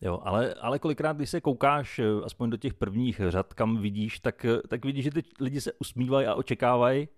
Jo, 0.00 0.20
ale, 0.22 0.54
ale 0.54 0.78
kolikrát, 0.78 1.16
když 1.16 1.30
se 1.30 1.40
koukáš 1.40 1.98
eh, 1.98 2.04
aspoň 2.24 2.50
do 2.50 2.56
těch 2.56 2.74
prvních 2.74 3.20
řad, 3.28 3.54
kam 3.54 3.82
vidíš, 3.82 4.20
tak, 4.20 4.44
eh, 4.44 4.68
tak 4.68 4.84
vidíš, 4.84 5.04
že 5.04 5.10
ty 5.10 5.22
lidi 5.40 5.60
se 5.60 5.72
usmívají 5.72 6.26
a 6.26 6.34
očekávají, 6.34 7.08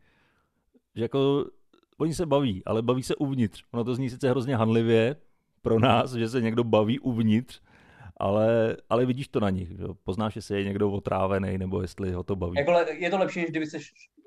že 0.94 1.02
jako 1.02 1.44
oni 1.98 2.14
se 2.14 2.26
baví, 2.26 2.62
ale 2.66 2.83
baví 2.83 3.02
se 3.02 3.16
uvnitř. 3.16 3.64
Ono 3.72 3.85
to 3.85 3.94
zní 3.94 4.11
sice 4.11 4.31
hrozně 4.31 4.57
hanlivě 4.57 5.16
pro 5.62 5.81
nás, 5.81 6.12
že 6.12 6.29
se 6.29 6.40
někdo 6.40 6.64
baví 6.64 6.98
uvnitř, 6.98 7.61
ale, 8.16 8.76
ale 8.90 9.07
vidíš 9.07 9.29
to 9.29 9.40
na 9.40 9.50
nich, 9.50 9.68
že? 9.68 9.85
poznáš, 10.05 10.37
jestli 10.37 10.59
je 10.59 10.64
někdo 10.64 10.90
otrávený, 10.90 11.59
nebo 11.59 11.83
jestli 11.83 12.12
ho 12.12 12.22
to 12.22 12.37
baví. 12.37 12.59
Jako, 12.59 12.72
je 12.92 13.11
to 13.11 13.18
lepší, 13.18 13.40
než 13.40 13.50
kdyby 13.50 13.66
se 13.66 13.79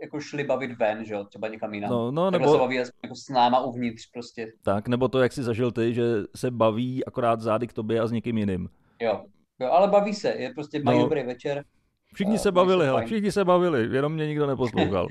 jako 0.01 0.19
šli 0.19 0.43
bavit 0.43 0.71
ven, 0.79 1.05
že 1.05 1.13
jo, 1.13 1.23
třeba 1.23 1.47
někam 1.47 1.73
jinam. 1.73 1.91
No, 1.91 2.11
no, 2.11 2.31
nebo... 2.31 2.51
se 2.51 2.57
baví 2.57 2.75
jako 2.75 3.15
s 3.15 3.29
náma 3.29 3.59
uvnitř 3.59 4.11
prostě. 4.13 4.51
Tak, 4.63 4.87
nebo 4.87 5.07
to, 5.07 5.21
jak 5.21 5.33
jsi 5.33 5.43
zažil 5.43 5.71
ty, 5.71 5.93
že 5.93 6.03
se 6.35 6.51
baví 6.51 7.05
akorát 7.05 7.41
zády 7.41 7.67
k 7.67 7.73
tobě 7.73 7.99
a 7.99 8.07
s 8.07 8.11
někým 8.11 8.37
jiným. 8.37 8.69
Jo, 8.99 9.25
jo 9.59 9.71
ale 9.71 9.87
baví 9.87 10.13
se, 10.13 10.29
je 10.29 10.53
prostě 10.53 10.83
mají 10.83 10.97
no. 10.97 11.03
dobrý 11.03 11.23
večer. 11.23 11.63
Všichni 12.13 12.39
se 12.39 12.51
bavili, 12.51 12.85
hele, 12.85 13.05
všichni 13.05 13.31
se 13.31 13.45
bavili, 13.45 13.95
jenom 13.95 14.13
mě 14.13 14.27
nikdo 14.27 14.47
neposlouchal. 14.47 15.07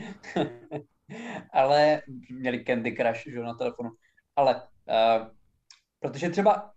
ale 1.52 2.02
měli 2.30 2.64
Candy 2.64 2.96
Crush, 2.96 3.32
že 3.32 3.40
na 3.40 3.54
telefonu. 3.54 3.90
Ale 4.36 4.54
uh, 4.54 5.26
protože 6.00 6.30
třeba 6.30 6.70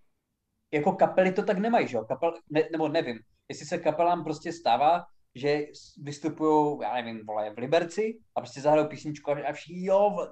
jako 0.72 0.92
kapely 0.92 1.32
to 1.32 1.44
tak 1.44 1.58
nemají, 1.58 1.88
že 1.88 1.98
jo? 1.98 2.06
Kapel, 2.06 2.34
ne, 2.50 2.64
nebo 2.72 2.88
nevím, 2.88 3.20
jestli 3.50 3.66
se 3.66 3.78
kapelám 3.78 4.24
prostě 4.24 4.54
stává, 4.54 5.06
že 5.36 5.66
vystupují, 5.98 6.80
já 6.82 6.94
nevím, 6.96 7.26
vole, 7.26 7.54
v 7.54 7.58
Liberci 7.58 8.20
a 8.36 8.42
prostě 8.42 8.62
zahrajou 8.62 8.88
písničku 8.88 9.32
a 9.32 9.54
všichni, 9.54 9.86
jo, 9.86 10.28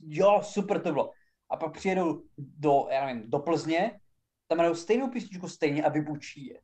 jo, 0.00 0.40
super 0.42 0.82
to 0.82 0.92
bylo. 0.92 1.10
A 1.50 1.56
pak 1.56 1.72
přijedou 1.72 2.22
do, 2.38 2.86
já 2.90 3.06
nevím, 3.06 3.30
do 3.30 3.38
Plzně, 3.38 4.00
tam 4.48 4.58
hrajou 4.58 4.74
stejnou 4.74 5.08
písničku 5.08 5.48
stejně 5.48 5.84
a 5.84 5.88
vybučí 5.88 6.46
je. 6.46 6.60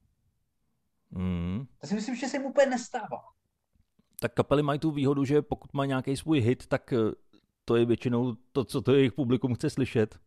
Mm. 1.10 1.66
To 1.80 1.86
si 1.86 1.94
myslím, 1.94 2.16
že 2.16 2.28
se 2.28 2.36
jim 2.36 2.46
úplně 2.46 2.66
nestává. 2.66 3.20
Tak 4.20 4.34
kapely 4.34 4.62
mají 4.62 4.78
tu 4.78 4.90
výhodu, 4.90 5.24
že 5.24 5.42
pokud 5.42 5.74
má 5.74 5.86
nějaký 5.86 6.16
svůj 6.16 6.40
hit, 6.40 6.66
tak 6.66 6.92
eh, 6.92 6.96
to 7.64 7.76
je 7.76 7.84
většinou 7.84 8.34
to, 8.52 8.64
co 8.64 8.82
to 8.82 8.94
jejich 8.94 9.12
publikum 9.12 9.54
chce 9.54 9.70
slyšet. 9.70 10.18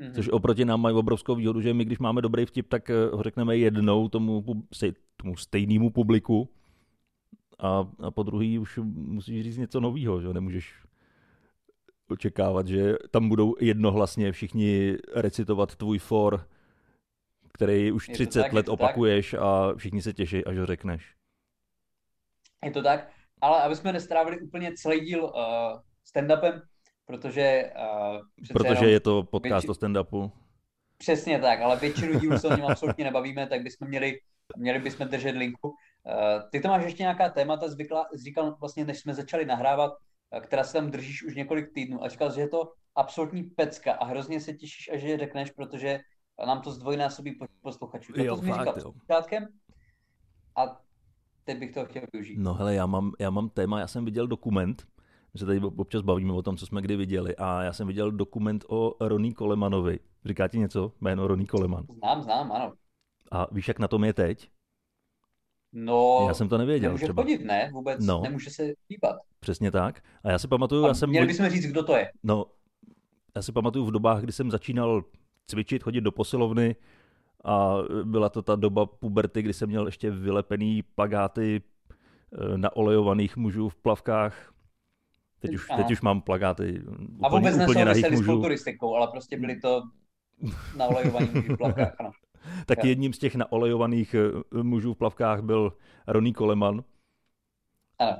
Mm-hmm. 0.00 0.14
Což 0.14 0.28
oproti 0.28 0.64
nám 0.64 0.80
mají 0.80 0.96
obrovskou 0.96 1.34
výhodu, 1.34 1.60
že 1.60 1.74
my, 1.74 1.84
když 1.84 1.98
máme 1.98 2.22
dobrý 2.22 2.46
vtip, 2.46 2.68
tak 2.68 2.90
eh, 2.90 2.94
ho 3.12 3.22
řekneme 3.22 3.56
jednou 3.56 4.08
tomu, 4.08 4.44
tomu 5.16 5.36
stejnému 5.36 5.90
publiku 5.90 6.48
a, 7.58 7.88
a 8.00 8.10
po 8.10 8.22
druhý 8.22 8.58
už 8.58 8.78
musíš 8.84 9.44
říct 9.44 9.56
něco 9.56 9.80
nového, 9.80 10.20
že 10.20 10.28
nemůžeš 10.28 10.74
očekávat, 12.08 12.68
že 12.68 12.94
tam 13.10 13.28
budou 13.28 13.54
jednohlasně 13.60 14.32
všichni 14.32 14.96
recitovat 15.14 15.76
tvůj 15.76 15.98
for, 15.98 16.48
který 17.52 17.92
už 17.92 18.08
30 18.08 18.42
tak, 18.42 18.52
let 18.52 18.68
opakuješ 18.68 19.30
tak. 19.30 19.40
a 19.40 19.74
všichni 19.76 20.02
se 20.02 20.12
těší, 20.12 20.44
až 20.44 20.56
ho 20.58 20.66
řekneš. 20.66 21.14
Je 22.64 22.70
to 22.70 22.82
tak, 22.82 23.10
ale 23.40 23.62
aby 23.62 23.76
jsme 23.76 23.92
nestrávili 23.92 24.40
úplně 24.40 24.72
celý 24.76 25.00
díl 25.00 25.24
uh, 25.24 25.30
stand-upem, 26.14 26.62
protože... 27.06 27.72
Uh, 28.12 28.20
protože 28.52 28.90
je 28.90 29.00
to 29.00 29.22
podcast 29.22 29.66
větši... 29.66 29.68
o 29.68 29.86
stand-upu. 29.86 30.30
Přesně 30.98 31.38
tak, 31.38 31.60
ale 31.60 31.76
většinu 31.76 32.20
dílů 32.20 32.38
se 32.38 32.48
o 32.48 32.56
něm 32.56 32.66
absolutně 32.66 33.04
nebavíme, 33.04 33.46
tak 33.46 33.62
bychom 33.62 33.88
měli, 33.88 34.20
měli 34.56 34.78
bychom 34.78 35.08
držet 35.08 35.36
linku. 35.36 35.68
Uh, 35.68 35.74
ty 36.52 36.60
to 36.60 36.68
máš 36.68 36.84
ještě 36.84 37.02
nějaká 37.02 37.28
témata, 37.28 37.68
zvykla, 37.68 38.06
říkal 38.14 38.56
vlastně, 38.60 38.84
než 38.84 38.98
jsme 38.98 39.14
začali 39.14 39.44
nahrávat, 39.44 39.92
uh, 39.92 40.40
která 40.40 40.64
se 40.64 40.72
tam 40.72 40.90
držíš 40.90 41.22
už 41.22 41.34
několik 41.34 41.74
týdnů 41.74 42.04
a 42.04 42.08
říkal, 42.08 42.32
že 42.34 42.40
je 42.40 42.48
to 42.48 42.72
absolutní 42.94 43.42
pecka 43.42 43.92
a 43.92 44.04
hrozně 44.04 44.40
se 44.40 44.52
těšíš, 44.52 44.90
až 44.94 45.02
je 45.02 45.18
řekneš, 45.18 45.50
protože 45.50 46.00
nám 46.46 46.60
to 46.60 46.70
zdvojnásobí 46.70 47.38
posluchačů. 47.62 48.12
To 48.12 48.22
jo, 48.22 48.36
to 48.36 48.42
fakt, 48.42 48.76
jo. 48.76 48.92
Počátkem 48.92 49.48
a 50.56 50.80
teď 51.44 51.58
bych 51.58 51.72
to 51.72 51.84
chtěl 51.84 52.02
využít. 52.12 52.38
No 52.38 52.54
hele, 52.54 52.74
já 52.74 52.86
mám, 52.86 53.12
já 53.18 53.30
mám 53.30 53.48
téma, 53.48 53.80
já 53.80 53.86
jsem 53.86 54.04
viděl 54.04 54.26
dokument, 54.26 54.86
my 55.34 55.38
se 55.40 55.46
tady 55.46 55.60
občas 55.60 56.02
bavíme 56.02 56.32
o 56.32 56.42
tom, 56.42 56.56
co 56.56 56.66
jsme 56.66 56.82
kdy 56.82 56.96
viděli 56.96 57.36
a 57.36 57.62
já 57.62 57.72
jsem 57.72 57.86
viděl 57.86 58.10
dokument 58.10 58.64
o 58.68 58.94
Roní 59.00 59.34
Kolemanovi. 59.34 59.98
Říká 60.24 60.48
ti 60.48 60.58
něco? 60.58 60.92
Jméno 61.00 61.26
Roní 61.26 61.46
Koleman. 61.46 61.86
Znám, 61.98 62.22
znám, 62.22 62.52
ano. 62.52 62.72
A 63.30 63.46
víš, 63.52 63.68
jak 63.68 63.78
na 63.78 63.88
tom 63.88 64.04
je 64.04 64.12
teď? 64.12 64.50
No, 65.72 66.24
já 66.28 66.34
jsem 66.34 66.48
to 66.48 66.58
nevěděl. 66.58 66.88
Nemůže 66.88 67.04
třeba. 67.04 67.22
chodit, 67.22 67.44
ne? 67.44 67.70
Vůbec 67.72 68.06
no. 68.06 68.20
nemůže 68.22 68.50
se 68.50 68.62
dívat. 68.88 69.16
Přesně 69.40 69.70
tak. 69.70 70.02
A 70.24 70.30
já 70.30 70.38
si 70.38 70.48
pamatuju, 70.48 70.84
a 70.84 70.88
já 70.88 70.94
jsem... 70.94 71.10
Měli 71.10 71.26
bychom 71.26 71.48
říct, 71.48 71.66
kdo 71.66 71.82
to 71.82 71.96
je. 71.96 72.12
No, 72.22 72.46
já 73.36 73.42
si 73.42 73.52
pamatuju 73.52 73.84
v 73.84 73.90
dobách, 73.90 74.22
kdy 74.22 74.32
jsem 74.32 74.50
začínal 74.50 75.04
cvičit, 75.46 75.82
chodit 75.82 76.00
do 76.00 76.12
posilovny 76.12 76.76
a 77.44 77.76
byla 78.04 78.28
to 78.28 78.42
ta 78.42 78.56
doba 78.56 78.86
puberty, 78.86 79.42
kdy 79.42 79.52
jsem 79.52 79.68
měl 79.68 79.86
ještě 79.86 80.10
vylepený 80.10 80.82
plagáty 80.82 81.62
eh, 82.32 82.58
na 82.58 82.76
olejovaných 82.76 83.36
mužů 83.36 83.68
v 83.68 83.76
plavkách. 83.76 84.53
Teď 85.46 85.54
už, 85.54 85.68
teď 85.76 85.90
už 85.90 86.00
mám 86.00 86.20
plagáty 86.20 86.80
úplně, 86.80 87.18
A 87.22 87.28
vůbec 87.28 87.54
úplně 87.54 87.84
mužů. 87.84 88.22
s 88.22 88.26
kulturistikou, 88.26 88.94
ale 88.94 89.06
prostě 89.06 89.36
byly 89.36 89.60
to 89.60 89.82
na 90.76 90.86
olejovaných 90.86 91.34
mužů 91.34 91.52
v 91.54 91.56
plavkách, 91.56 91.96
ano. 91.98 92.10
tak 92.66 92.78
ja. 92.78 92.84
jedním 92.84 93.12
z 93.12 93.18
těch 93.18 93.34
naolejovaných 93.34 94.14
eh, 94.14 94.62
mužů 94.62 94.94
v 94.94 94.98
plavkách 94.98 95.42
byl 95.42 95.72
Ronnie 96.06 96.34
Coleman. 96.34 96.84
Ano. 97.98 98.16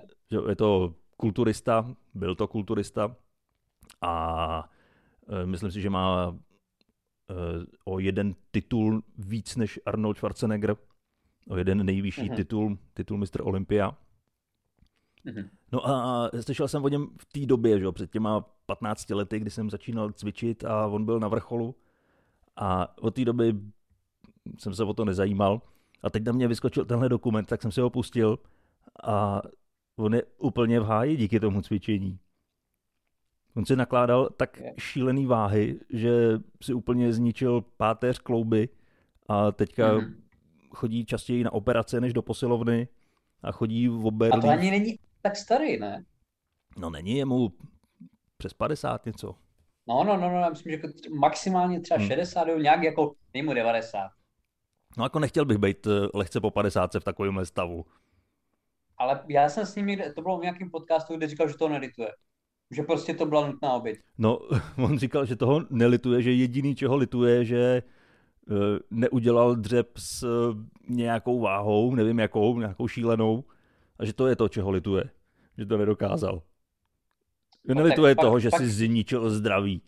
Je 0.49 0.57
to 0.57 0.95
kulturista, 1.17 1.95
byl 2.15 2.35
to 2.35 2.49
kulturista 2.49 3.17
a 4.01 4.71
eh, 5.29 5.47
myslím 5.47 5.71
si, 5.71 5.81
že 5.81 5.91
má 5.91 6.37
eh, 7.31 7.35
o 7.85 7.99
jeden 7.99 8.35
titul 8.51 9.03
víc 9.19 9.57
než 9.57 9.81
Arnold 9.87 10.17
Schwarzenegger, 10.17 10.77
o 11.49 11.57
jeden 11.57 11.87
nejvyšší 11.87 12.31
mm-hmm. 12.31 12.37
titul, 12.37 12.79
titul 12.95 13.19
Mr. 13.19 13.43
Olympia. 13.43 13.97
Mm-hmm. 15.27 15.49
No 15.75 15.89
a 15.89 16.31
slyšel 16.41 16.69
jsem 16.69 16.85
o 16.85 16.89
něm 16.89 17.07
v 17.19 17.27
té 17.27 17.47
době, 17.47 17.81
že, 17.81 17.93
před 17.93 18.11
těma 18.11 18.41
15 18.67 19.11
lety, 19.11 19.39
kdy 19.39 19.51
jsem 19.51 19.71
začínal 19.71 20.13
cvičit 20.13 20.65
a 20.65 20.87
on 20.87 21.05
byl 21.05 21.21
na 21.21 21.29
vrcholu. 21.29 21.75
A 22.57 22.99
od 22.99 23.15
té 23.15 23.25
doby 23.25 23.55
jsem 24.59 24.75
se 24.75 24.85
o 24.85 24.95
to 24.95 25.05
nezajímal. 25.05 25.63
A 26.03 26.11
teď 26.11 26.25
na 26.25 26.33
mě 26.33 26.49
vyskočil 26.49 26.85
tenhle 26.85 27.09
dokument, 27.09 27.45
tak 27.45 27.63
jsem 27.63 27.73
si 27.73 27.81
ho 27.81 27.91
pustil 27.91 28.39
a 29.03 29.43
on 29.97 30.15
je 30.15 30.23
úplně 30.39 30.81
v 30.81 30.85
háji 30.85 31.17
díky 31.17 31.41
tomu 31.41 31.63
cvičení. 31.63 32.19
On 33.57 33.65
si 33.65 33.77
nakládal 33.77 34.29
tak 34.37 34.63
šílený 34.79 35.27
váhy, 35.27 35.81
že 35.91 36.41
si 36.63 36.75
úplně 36.75 37.13
zničil 37.13 37.65
páteř 37.77 38.19
klouby 38.19 38.69
a 39.29 39.53
teďka 39.53 39.95
mm-hmm. 39.95 40.15
chodí 40.71 41.05
častěji 41.05 41.45
na 41.45 41.53
operace 41.53 42.01
než 42.01 42.13
do 42.13 42.23
posilovny 42.23 42.89
a 43.43 43.53
chodí 43.53 43.89
v 43.89 44.07
oberlí. 44.07 44.39
A 44.39 44.41
to 44.41 44.49
ani 44.49 44.71
není 44.71 44.99
tak 45.25 45.37
starý, 45.37 45.79
ne? 45.79 46.05
No 46.77 46.91
není, 46.91 47.17
je 47.17 47.25
mu 47.25 47.53
přes 48.37 48.53
50 48.53 49.07
něco. 49.07 49.35
No, 49.89 50.05
no, 50.05 50.17
no, 50.17 50.31
no 50.31 50.41
já 50.41 50.51
myslím, 50.51 50.73
že 50.73 50.83
maximálně 51.19 51.81
třeba 51.81 51.99
hmm. 51.99 52.09
60, 52.09 52.45
nějak 52.45 52.83
jako, 52.83 53.15
nejmu 53.35 53.55
90. 53.55 54.11
No 54.97 55.05
jako 55.05 55.19
nechtěl 55.19 55.45
bych 55.45 55.59
být 55.59 55.87
eh, 55.87 55.91
lehce 56.15 56.41
po 56.41 56.51
50 56.51 56.95
v 56.95 57.05
takovémhle 57.05 57.47
stavu. 57.47 57.85
Ale 58.99 59.25
já 59.29 59.49
jsem 59.49 59.67
s 59.67 59.77
ním 59.77 59.99
to 60.15 60.23
bylo 60.23 60.39
v 60.39 60.43
nějakém 60.43 60.71
podcastu, 60.71 61.17
kde 61.17 61.29
říkal, 61.29 61.49
že 61.49 61.55
to 61.55 61.69
nelituje. 61.69 62.09
Že 62.71 62.83
prostě 62.83 63.15
to 63.15 63.27
byla 63.27 63.47
nutná 63.47 63.73
oběť. 63.73 63.99
No, 64.19 64.39
on 64.77 64.99
říkal, 64.99 65.27
že 65.27 65.37
toho 65.37 65.61
nelituje, 65.71 66.23
že 66.23 66.33
jediný, 66.33 66.75
čeho 66.75 66.97
lituje, 66.97 67.45
že 67.45 67.83
uh, 68.51 68.57
neudělal 68.91 69.57
dřep 69.57 69.99
s 69.99 70.23
uh, 70.23 70.57
nějakou 70.89 71.41
váhou, 71.41 71.95
nevím 71.95 72.19
jakou, 72.19 72.59
nějakou 72.59 72.89
šílenou, 72.89 73.45
a 73.99 74.05
že 74.05 74.13
to 74.13 74.27
je 74.27 74.37
to, 74.37 74.49
čeho 74.49 74.71
lituje. 74.71 75.11
Že 75.59 75.67
to 75.67 75.77
nedokázal. 75.77 76.43
Že 77.69 77.75
no, 77.75 77.83
nelituje 77.83 78.15
toho, 78.15 78.33
pak, 78.33 78.43
že 78.43 78.51
pak... 78.51 78.61
si 78.61 78.69
zničil 78.69 79.31
zdraví. 79.31 79.83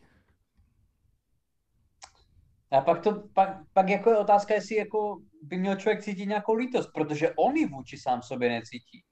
A 2.70 2.80
pak, 2.80 3.02
to, 3.02 3.22
pak, 3.32 3.48
pak 3.72 3.88
jako 3.88 4.10
je 4.10 4.16
otázka, 4.16 4.54
jestli 4.54 4.76
jako 4.76 5.20
by 5.42 5.56
měl 5.56 5.76
člověk 5.76 6.02
cítit 6.02 6.26
nějakou 6.26 6.54
lítost, 6.54 6.90
protože 6.94 7.32
on 7.36 7.56
ji 7.56 7.66
vůči 7.66 7.98
sám 7.98 8.22
sobě 8.22 8.48
necítí. 8.48 9.04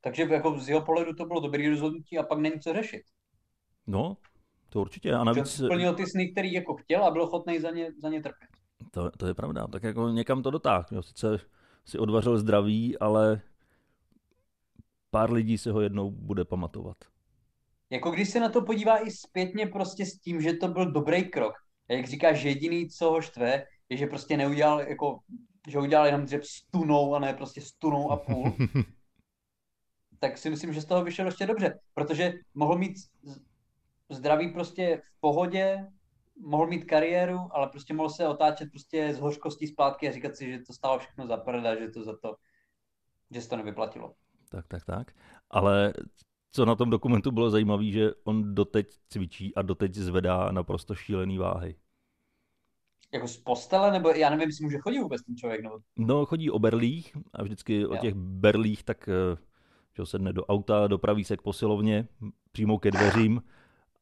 Takže 0.00 0.22
jako 0.22 0.60
z 0.60 0.68
jeho 0.68 0.82
pohledu 0.82 1.14
to 1.14 1.24
bylo 1.24 1.40
dobrý 1.40 1.68
rozhodnutí 1.68 2.18
a 2.18 2.22
pak 2.22 2.38
není 2.38 2.60
co 2.60 2.72
řešit. 2.72 3.02
No, 3.86 4.16
to 4.68 4.80
určitě. 4.80 5.14
A 5.14 5.24
navíc... 5.24 5.48
Splnil 5.48 5.94
ty 5.94 6.06
sny, 6.06 6.28
který 6.28 6.52
jako 6.52 6.74
chtěl 6.74 7.04
a 7.04 7.10
byl 7.10 7.22
ochotný 7.22 7.58
za 7.58 7.70
ně, 7.70 7.92
za 8.02 8.08
ně 8.08 8.22
trpět. 8.22 8.50
To, 8.90 9.10
to 9.10 9.26
je 9.26 9.34
pravda. 9.34 9.66
Tak 9.66 9.82
jako 9.82 10.08
někam 10.08 10.42
to 10.42 10.50
dotáhl. 10.50 10.84
Sice 11.00 11.38
si 11.84 11.98
odvařil 11.98 12.38
zdraví, 12.38 12.98
ale 12.98 13.40
pár 15.10 15.32
lidí 15.32 15.58
se 15.58 15.72
ho 15.72 15.80
jednou 15.80 16.10
bude 16.10 16.44
pamatovat. 16.44 16.96
Jako 17.90 18.10
když 18.10 18.28
se 18.28 18.40
na 18.40 18.48
to 18.48 18.62
podívá 18.62 19.06
i 19.06 19.10
zpětně 19.10 19.66
prostě 19.66 20.06
s 20.06 20.18
tím, 20.18 20.40
že 20.40 20.52
to 20.52 20.68
byl 20.68 20.92
dobrý 20.92 21.30
krok, 21.30 21.54
a 21.88 21.92
jak 21.92 22.06
říkáš, 22.06 22.42
jediný, 22.42 22.88
co 22.88 23.10
ho 23.10 23.20
štve, 23.20 23.64
je, 23.88 23.96
že 23.96 24.06
prostě 24.06 24.36
neudělal, 24.36 24.80
jako, 24.80 25.18
že 25.68 25.78
udělal 25.78 26.06
jenom 26.06 26.24
dřep 26.24 26.44
s 26.44 26.62
tunou 26.70 27.14
a 27.14 27.18
ne 27.18 27.34
prostě 27.34 27.60
s 27.60 27.72
tunou 27.72 28.10
a 28.10 28.16
půl. 28.16 28.56
tak 30.18 30.38
si 30.38 30.50
myslím, 30.50 30.72
že 30.72 30.80
z 30.80 30.84
toho 30.84 31.04
vyšel 31.04 31.26
ještě 31.26 31.46
dobře, 31.46 31.78
protože 31.94 32.32
mohl 32.54 32.78
mít 32.78 32.96
zdraví 34.10 34.52
prostě 34.52 35.02
v 35.04 35.20
pohodě, 35.20 35.86
mohl 36.40 36.66
mít 36.66 36.84
kariéru, 36.84 37.38
ale 37.50 37.68
prostě 37.68 37.94
mohl 37.94 38.10
se 38.10 38.28
otáčet 38.28 38.70
prostě 38.70 39.14
z 39.14 39.18
hořkostí 39.18 39.66
zpátky 39.66 40.08
a 40.08 40.12
říkat 40.12 40.36
si, 40.36 40.50
že 40.50 40.58
to 40.58 40.72
stalo 40.72 40.98
všechno 40.98 41.26
za 41.26 41.36
prda, 41.36 41.78
že 41.78 41.88
to 41.88 42.04
za 42.04 42.16
to, 42.16 42.36
že 43.30 43.42
se 43.42 43.48
to 43.48 43.56
nevyplatilo. 43.56 44.14
Tak, 44.48 44.66
tak, 44.68 44.84
tak. 44.84 45.12
Ale 45.50 45.92
co 46.52 46.64
na 46.64 46.74
tom 46.74 46.90
dokumentu 46.90 47.30
bylo 47.30 47.50
zajímavé, 47.50 47.84
že 47.84 48.10
on 48.24 48.54
doteď 48.54 48.86
cvičí 49.08 49.54
a 49.54 49.62
doteď 49.62 49.94
zvedá 49.94 50.52
naprosto 50.52 50.94
šílený 50.94 51.38
váhy. 51.38 51.74
Jako 53.12 53.28
z 53.28 53.36
postele, 53.36 53.92
nebo 53.92 54.08
já 54.08 54.30
nevím, 54.30 54.48
jestli 54.48 54.64
může 54.64 54.78
chodit 54.78 54.98
vůbec 54.98 55.22
ten 55.22 55.36
člověk? 55.36 55.62
Nebo... 55.62 55.78
No, 55.96 56.26
chodí 56.26 56.50
o 56.50 56.58
berlích 56.58 57.16
a 57.32 57.42
vždycky 57.42 57.80
jo. 57.80 57.90
o 57.90 57.96
těch 57.96 58.14
berlích 58.14 58.82
tak 58.82 59.08
eh, 59.08 59.48
že 59.96 60.06
sedne 60.06 60.32
do 60.32 60.46
auta, 60.46 60.86
dopraví 60.86 61.24
se 61.24 61.36
k 61.36 61.42
posilovně, 61.42 62.08
přímo 62.52 62.78
ke 62.78 62.90
dveřím 62.90 63.42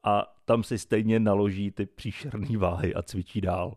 a 0.05 0.37
tam 0.45 0.63
si 0.63 0.79
stejně 0.79 1.21
naloží 1.21 1.71
ty 1.71 1.87
příšerné 1.87 2.59
váhy 2.59 2.95
a 2.95 3.03
cvičí 3.03 3.41
dál. 3.41 3.77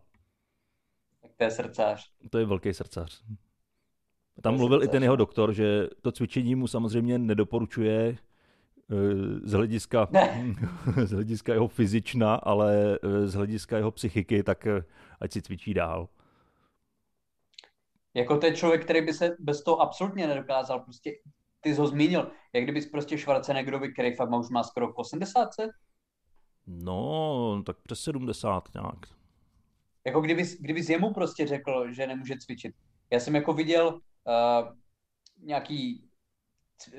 Tak 1.22 1.30
to 1.36 1.44
je 1.44 1.50
srdcař. 1.50 2.12
To 2.30 2.38
je 2.38 2.46
velký 2.46 2.74
srdcař. 2.74 3.24
Tam 4.42 4.56
mluvil 4.56 4.82
i 4.82 4.88
ten 4.88 5.02
jeho 5.02 5.16
doktor, 5.16 5.52
že 5.52 5.88
to 6.02 6.12
cvičení 6.12 6.54
mu 6.54 6.66
samozřejmě 6.66 7.18
nedoporučuje 7.18 8.16
Eh, 8.92 9.40
z 9.42 9.52
hlediska, 9.52 10.08
z 11.04 11.10
hlediska 11.10 11.52
jeho 11.52 11.68
fyzična, 11.68 12.34
ale 12.34 12.98
eh, 13.02 13.26
z 13.26 13.34
hlediska 13.34 13.76
jeho 13.76 13.90
psychiky, 13.90 14.42
tak 14.42 14.66
eh, 14.66 14.82
ať 15.20 15.32
si 15.32 15.42
cvičí 15.42 15.74
dál. 15.74 16.08
Jako 18.14 18.36
ten 18.36 18.54
člověk, 18.54 18.84
který 18.84 19.06
by 19.06 19.12
se 19.12 19.36
bez 19.38 19.62
toho 19.62 19.80
absolutně 19.80 20.26
nedokázal, 20.26 20.80
prostě 20.80 21.12
ty 21.60 21.74
jsi 21.74 21.80
ho 21.80 21.86
zmínil, 21.86 22.30
jak 22.52 22.64
kdybys 22.64 22.86
prostě 22.86 23.18
Schwarzeneggerovi, 23.18 23.92
který 23.92 24.16
fakt 24.16 24.30
má, 24.30 24.38
už 24.38 24.50
má 24.50 24.62
skoro 24.62 24.94
80? 24.94 25.48
No, 26.66 27.62
tak 27.66 27.76
přes 27.82 28.00
70 28.00 28.68
nějak. 28.74 28.98
Jako 30.06 30.20
kdybys, 30.20 30.60
kdybys 30.60 30.88
jemu 30.88 31.12
prostě 31.12 31.46
řekl, 31.46 31.92
že 31.92 32.06
nemůže 32.06 32.34
cvičit. 32.38 32.74
Já 33.10 33.20
jsem 33.20 33.34
jako 33.34 33.52
viděl 33.52 34.00
uh, 34.26 34.76
nějaký 35.42 36.10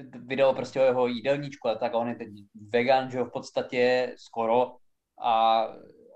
video 0.04 0.54
prostě 0.54 0.82
o 0.82 0.84
jeho 0.84 1.08
jídelníčku 1.08 1.68
a 1.68 1.76
tak, 1.76 1.94
a 1.94 1.98
on 1.98 2.08
je 2.08 2.16
teď 2.16 2.28
vegan, 2.70 3.12
že 3.12 3.18
jo, 3.18 3.26
v 3.26 3.32
podstatě 3.32 4.14
skoro, 4.18 4.78
a, 5.24 5.64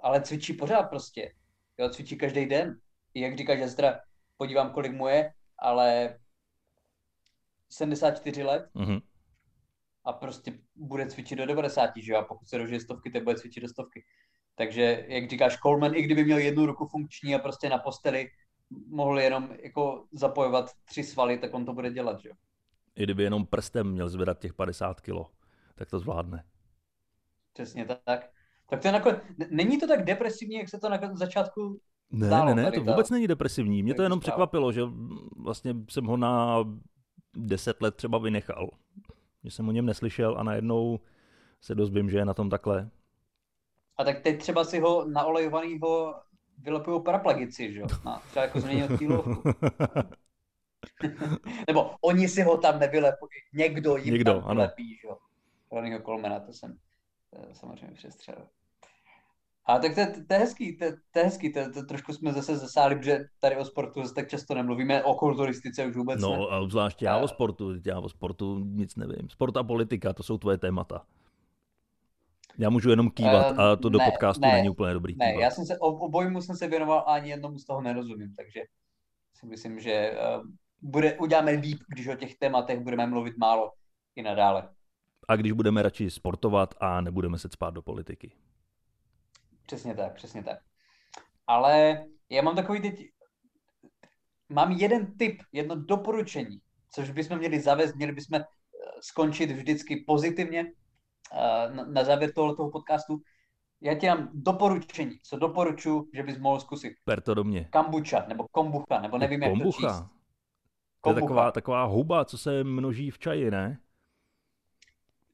ale 0.04 0.22
cvičí 0.22 0.54
pořád 0.54 0.84
prostě. 0.84 1.34
Jo, 1.78 1.90
cvičí 1.90 2.18
každý 2.18 2.46
den. 2.46 2.80
I 3.14 3.22
jak 3.22 3.38
říká, 3.38 3.56
že 3.56 3.76
teda 3.76 4.00
podívám, 4.38 4.72
kolik 4.72 4.92
mu 4.92 5.08
je, 5.08 5.34
ale 5.60 6.20
74 7.70 8.44
let 8.44 8.70
mm-hmm. 8.76 9.02
a 10.06 10.14
prostě 10.14 10.60
bude 10.76 11.08
cvičit 11.08 11.38
do 11.38 11.46
90, 11.46 11.92
že 11.98 12.12
jo, 12.12 12.18
a 12.18 12.24
pokud 12.24 12.50
se 12.50 12.58
dožije 12.58 12.80
stovky, 12.80 13.12
tak 13.12 13.24
bude 13.24 13.36
cvičit 13.36 13.64
do 13.64 13.70
stovky. 13.70 14.04
Takže, 14.56 15.06
jak 15.08 15.30
říkáš, 15.30 15.58
Coleman, 15.58 15.96
i 15.96 16.02
kdyby 16.02 16.24
měl 16.24 16.38
jednu 16.38 16.66
ruku 16.66 16.88
funkční 16.88 17.36
a 17.36 17.40
prostě 17.40 17.70
na 17.70 17.78
posteli 17.78 18.30
mohl 18.88 19.20
jenom 19.20 19.50
jako 19.64 20.06
zapojovat 20.12 20.72
tři 20.86 21.04
svaly, 21.04 21.38
tak 21.38 21.54
on 21.54 21.66
to 21.66 21.74
bude 21.74 21.92
dělat, 21.92 22.20
že 22.20 22.30
jo. 22.30 22.36
I 22.96 23.04
kdyby 23.04 23.24
jenom 23.24 23.46
prstem 23.46 23.92
měl 23.92 24.10
zvedat 24.10 24.40
těch 24.40 24.54
50 24.54 25.02
kilo, 25.02 25.32
tak 25.76 25.90
to 25.90 26.00
zvládne. 26.00 26.44
Přesně 27.54 27.86
tak. 27.86 28.30
Tak 28.70 28.82
to 28.82 28.88
je 28.88 28.92
nakonec, 28.92 29.20
není 29.50 29.80
to 29.80 29.88
tak 29.88 30.06
depresivní, 30.06 30.56
jak 30.56 30.70
se 30.70 30.80
to 30.80 30.90
na 30.90 31.00
začátku 31.14 31.80
ne, 32.12 32.30
ne, 32.30 32.56
ne, 32.56 32.72
to 32.72 32.84
vůbec 32.84 33.10
není 33.10 33.28
depresivní. 33.28 33.84
Mě 33.84 33.94
to 33.94 34.04
jenom 34.04 34.20
překvapilo, 34.20 34.72
že 34.72 34.82
vlastně 35.38 35.76
jsem 35.90 36.06
ho 36.06 36.18
na 36.18 36.64
10 37.34 37.82
let 37.82 37.96
třeba 37.96 38.18
vynechal. 38.18 38.70
Že 39.44 39.52
jsem 39.52 39.68
o 39.68 39.72
něm 39.72 39.86
neslyšel 39.86 40.38
a 40.38 40.44
najednou 40.44 41.00
se 41.62 41.76
dozvím, 41.76 42.10
že 42.10 42.18
je 42.18 42.26
na 42.26 42.34
tom 42.34 42.50
takhle. 42.50 42.90
A 43.98 44.04
tak 44.04 44.20
teď 44.20 44.40
třeba 44.40 44.64
si 44.64 44.80
ho 44.80 45.06
naolejovanýho 45.06 46.16
vylepují 46.58 47.04
paraplegici, 47.04 47.74
že 47.74 47.80
jo? 47.80 47.88
No, 48.06 48.20
třeba 48.30 48.46
jako 48.46 48.60
změnil 48.60 48.98
kýlovku. 48.98 49.44
Nebo 51.68 51.92
oni 52.02 52.28
si 52.30 52.42
ho 52.42 52.58
tam 52.58 52.80
nevylepují, 52.80 53.32
někdo 53.54 53.98
jim 53.98 54.14
Někdo, 54.14 54.34
tam 54.34 54.44
ano. 54.46 54.54
vylepí, 54.62 54.96
že 55.02 55.08
jo? 55.08 55.18
Ronnieho 55.72 56.02
Colmana, 56.04 56.40
to 56.40 56.54
jsem 56.54 56.78
eh, 57.36 57.56
samozřejmě 57.56 57.96
přestřelil. 57.96 58.48
A 59.68 59.80
tak 59.80 59.94
to, 59.96 60.00
je- 60.00 60.08
to 60.28 60.34
je 60.34 60.40
hezký, 60.40 60.78
to, 60.78 60.86
to 61.12 61.20
je 61.20 61.26
hezký, 61.26 61.54
to, 61.54 61.72
to, 61.74 61.84
trošku 61.86 62.14
jsme 62.14 62.34
zase 62.34 62.58
zasáli, 62.58 62.96
protože 62.96 63.20
tady 63.40 63.58
o 63.58 63.66
sportu 63.66 64.02
zase 64.02 64.14
tak 64.14 64.30
často 64.30 64.54
nemluvíme, 64.56 65.04
o 65.04 65.14
kulturistice 65.16 65.86
už 65.86 65.96
vůbec 65.96 66.22
ne. 66.22 66.28
No 66.28 66.52
a 66.52 66.68
zvlášť 66.68 67.02
já 67.02 67.16
A- 67.16 67.18
o 67.22 67.28
sportu, 67.28 67.72
já 67.86 68.00
o 68.00 68.10
sportu 68.10 68.60
nic 68.60 68.96
nevím. 68.96 69.30
Sport 69.30 69.58
a 69.58 69.64
politika, 69.64 70.14
to 70.14 70.24
jsou 70.24 70.38
tvoje 70.38 70.58
témata. 70.58 71.06
Já 72.58 72.70
můžu 72.70 72.90
jenom 72.90 73.12
kývat 73.12 73.52
Ehm, 73.52 73.60
a 73.60 73.76
to 73.76 73.90
do 73.90 74.00
ne, 74.00 74.06
podcastu 74.06 74.42
ne, 74.42 74.54
není 74.54 74.70
úplně 74.70 74.94
dobrý 74.94 75.16
Ne, 75.18 75.26
kývat. 75.28 75.42
já 75.42 75.52
jsem 75.52 75.66
se, 75.66 75.78
obojmu 75.80 76.42
jsem 76.42 76.56
se 76.56 76.68
věnoval 76.68 77.00
a 77.00 77.02
ani 77.02 77.30
jednomu 77.30 77.60
z 77.60 77.66
toho 77.66 77.82
nerozumím, 77.82 78.36
takže 78.36 78.62
si 79.34 79.46
myslím, 79.46 79.80
že 79.80 80.18
uh, 80.38 80.46
bude, 80.82 81.18
uděláme 81.20 81.52
líp, 81.52 81.80
když 81.88 82.08
o 82.08 82.16
těch 82.16 82.36
tématech 82.38 82.80
budeme 82.80 83.08
mluvit 83.08 83.38
málo 83.38 83.72
i 84.16 84.22
nadále. 84.22 84.70
A 85.28 85.36
když 85.36 85.52
budeme 85.52 85.82
radši 85.82 86.12
sportovat 86.12 86.76
a 86.80 87.02
nebudeme 87.02 87.40
se 87.40 87.50
spát 87.50 87.74
do 87.74 87.82
politiky. 87.82 88.32
Přesně 89.66 89.96
tak, 89.96 90.14
přesně 90.16 90.44
tak. 90.44 90.60
Ale 91.48 92.06
já 92.30 92.42
mám 92.42 92.56
takový 92.56 92.82
teď, 92.82 93.10
mám 94.50 94.72
jeden 94.72 95.18
tip, 95.18 95.42
jedno 95.52 95.76
doporučení, 95.76 96.62
což 96.92 97.10
bychom 97.12 97.38
měli 97.38 97.60
zavést, 97.60 97.96
měli 97.96 98.12
bychom 98.12 98.40
eh, 98.40 98.46
skončit 99.02 99.52
vždycky 99.52 100.04
pozitivně 100.08 100.60
eh, 100.60 100.72
na, 101.76 101.86
na 101.86 102.04
závěr 102.04 102.34
tohoto 102.34 102.70
podcastu. 102.70 103.22
Já 103.82 103.96
ti 103.96 104.08
dám 104.08 104.30
doporučení, 104.34 105.20
co 105.24 105.38
doporučuji, 105.38 106.10
že 106.14 106.24
bys 106.24 106.38
mohl 106.38 106.60
zkusit. 106.60 106.94
Per 107.06 107.22
to 107.22 107.34
do 107.34 107.44
mě. 107.44 107.68
Kambuča, 107.72 108.26
nebo 108.28 108.46
kombucha, 108.52 109.02
nebo 109.02 109.18
nevím, 109.18 109.44
jak 109.44 109.52
to 109.52 109.58
číst. 109.58 109.76
Kombucha. 109.76 110.10
To 111.02 111.10
je 111.10 111.14
Kombucha. 111.14 111.28
taková, 111.28 111.52
taková 111.52 111.84
huba, 111.84 112.26
co 112.26 112.38
se 112.38 112.64
množí 112.64 113.12
v 113.12 113.20
čaji, 113.20 113.52
ne? 113.52 113.80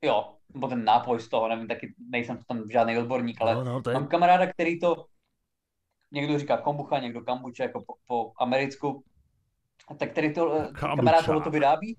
Jo, 0.01 0.33
nebo 0.53 0.67
ten 0.67 0.83
nápoj 0.83 1.19
z 1.19 1.29
toho, 1.29 1.47
nevím, 1.47 1.67
taky 1.67 1.95
nejsem 2.09 2.37
v 2.37 2.45
tom 2.45 2.63
žádný 2.71 2.97
odborník, 2.97 3.41
ale 3.41 3.55
no, 3.55 3.63
no, 3.63 3.81
je... 3.87 3.93
mám 3.93 4.07
kamaráda, 4.07 4.53
který 4.53 4.79
to, 4.79 5.05
někdo 6.11 6.39
říká 6.39 6.57
kombucha, 6.57 6.99
někdo 6.99 7.21
kambuča, 7.21 7.63
jako 7.63 7.83
po, 7.87 7.93
po 8.07 8.31
americku, 8.39 9.03
a 9.87 9.93
tak 9.93 10.11
který 10.11 10.33
to, 10.33 10.53
eh, 10.53 10.63
Kombucha. 10.63 10.95
kamarád 10.95 11.25
tohle 11.25 11.41
to 11.41 11.49
vyrábí. 11.51 11.97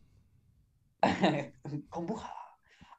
kombucha. 1.88 2.41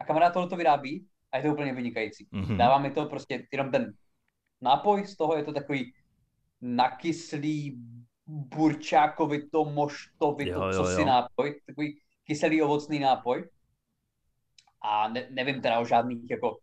A 0.04 0.06
kamarád 0.06 0.34
tohle 0.34 0.50
to 0.50 0.56
vyrábí 0.56 1.08
a 1.32 1.38
je 1.38 1.44
to 1.44 1.54
úplně 1.54 1.74
vynikající. 1.74 2.28
Mhm. 2.32 2.58
Dává 2.58 2.78
mi 2.78 2.92
to 2.92 3.06
prostě 3.06 3.48
jenom 3.52 3.72
ten 3.72 3.94
nápoj, 4.62 5.08
z 5.08 5.18
toho 5.18 5.36
je 5.36 5.44
to 5.44 5.54
takový 5.54 5.94
nakyslý, 6.62 7.78
burčákovito, 8.28 9.66
moštovito, 9.66 10.52
Jo, 10.52 10.68
jo, 10.68 10.74
co 10.74 10.86
si 10.86 11.06
nápoj, 11.06 11.62
takový 11.66 12.00
kyselý 12.24 12.62
ovocný 12.62 13.00
nápoj. 13.00 13.50
A 14.82 15.08
ne, 15.08 15.28
nevím 15.32 15.62
teda 15.62 15.80
o 15.80 15.86
žádných, 15.86 16.30
jako, 16.30 16.58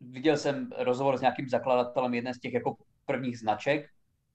viděl 0.00 0.36
jsem 0.36 0.70
rozhovor 0.78 1.18
s 1.18 1.20
nějakým 1.20 1.48
zakladatelem 1.48 2.14
jedné 2.14 2.34
z 2.34 2.40
těch 2.40 2.52
jako 2.52 2.76
prvních 3.04 3.38
značek 3.38 3.90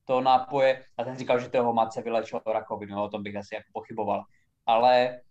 toho 0.05 0.21
nápoje 0.21 0.85
a 0.97 1.03
ten 1.03 1.17
říkal, 1.17 1.39
že 1.39 1.49
toho 1.49 1.73
matce 1.73 2.01
vylečil 2.01 2.41
rakovinu, 2.45 2.95
no, 2.95 3.03
o 3.03 3.09
tom 3.09 3.23
bych 3.23 3.35
asi 3.35 3.55
jako 3.55 3.67
pochyboval. 3.73 4.23
Ale 4.65 5.21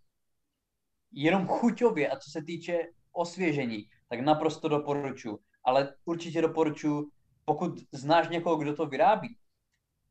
jenom 1.12 1.46
chuťově 1.46 2.08
a 2.08 2.18
co 2.18 2.30
se 2.30 2.42
týče 2.42 2.78
osvěžení, 3.12 3.86
tak 4.08 4.20
naprosto 4.20 4.68
doporučuji. 4.68 5.38
Ale 5.64 5.94
určitě 6.04 6.42
doporučuji, 6.42 7.10
pokud 7.44 7.80
znáš 7.92 8.28
někoho, 8.28 8.56
kdo 8.56 8.76
to 8.76 8.86
vyrábí, 8.86 9.36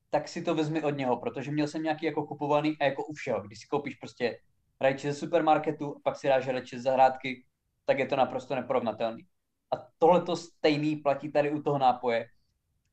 tak 0.10 0.28
si 0.28 0.42
to 0.42 0.56
vezmi 0.56 0.84
od 0.84 0.98
něho, 0.98 1.18
protože 1.18 1.52
měl 1.52 1.68
jsem 1.68 1.84
nějaký 1.84 2.06
jako 2.06 2.28
kupovaný 2.28 2.78
a 2.80 2.86
jako 2.86 3.06
u 3.06 3.14
všeho. 3.14 3.42
Když 3.42 3.60
si 3.60 3.68
koupíš 3.68 3.96
prostě 3.96 4.40
rajči 4.82 5.12
ze 5.12 5.20
supermarketu 5.20 5.96
a 5.96 6.00
pak 6.04 6.16
si 6.16 6.28
dáš 6.28 6.48
rajči 6.48 6.80
z 6.80 6.84
zahrádky, 6.84 7.46
tak 7.86 8.00
je 8.00 8.06
to 8.06 8.16
naprosto 8.16 8.56
neporovnatelný. 8.56 9.24
A 9.74 9.88
tohle 9.98 10.22
to 10.22 10.36
stejný 10.36 10.96
platí 10.96 11.32
tady 11.32 11.52
u 11.52 11.62
toho 11.62 11.78
nápoje. 11.78 12.26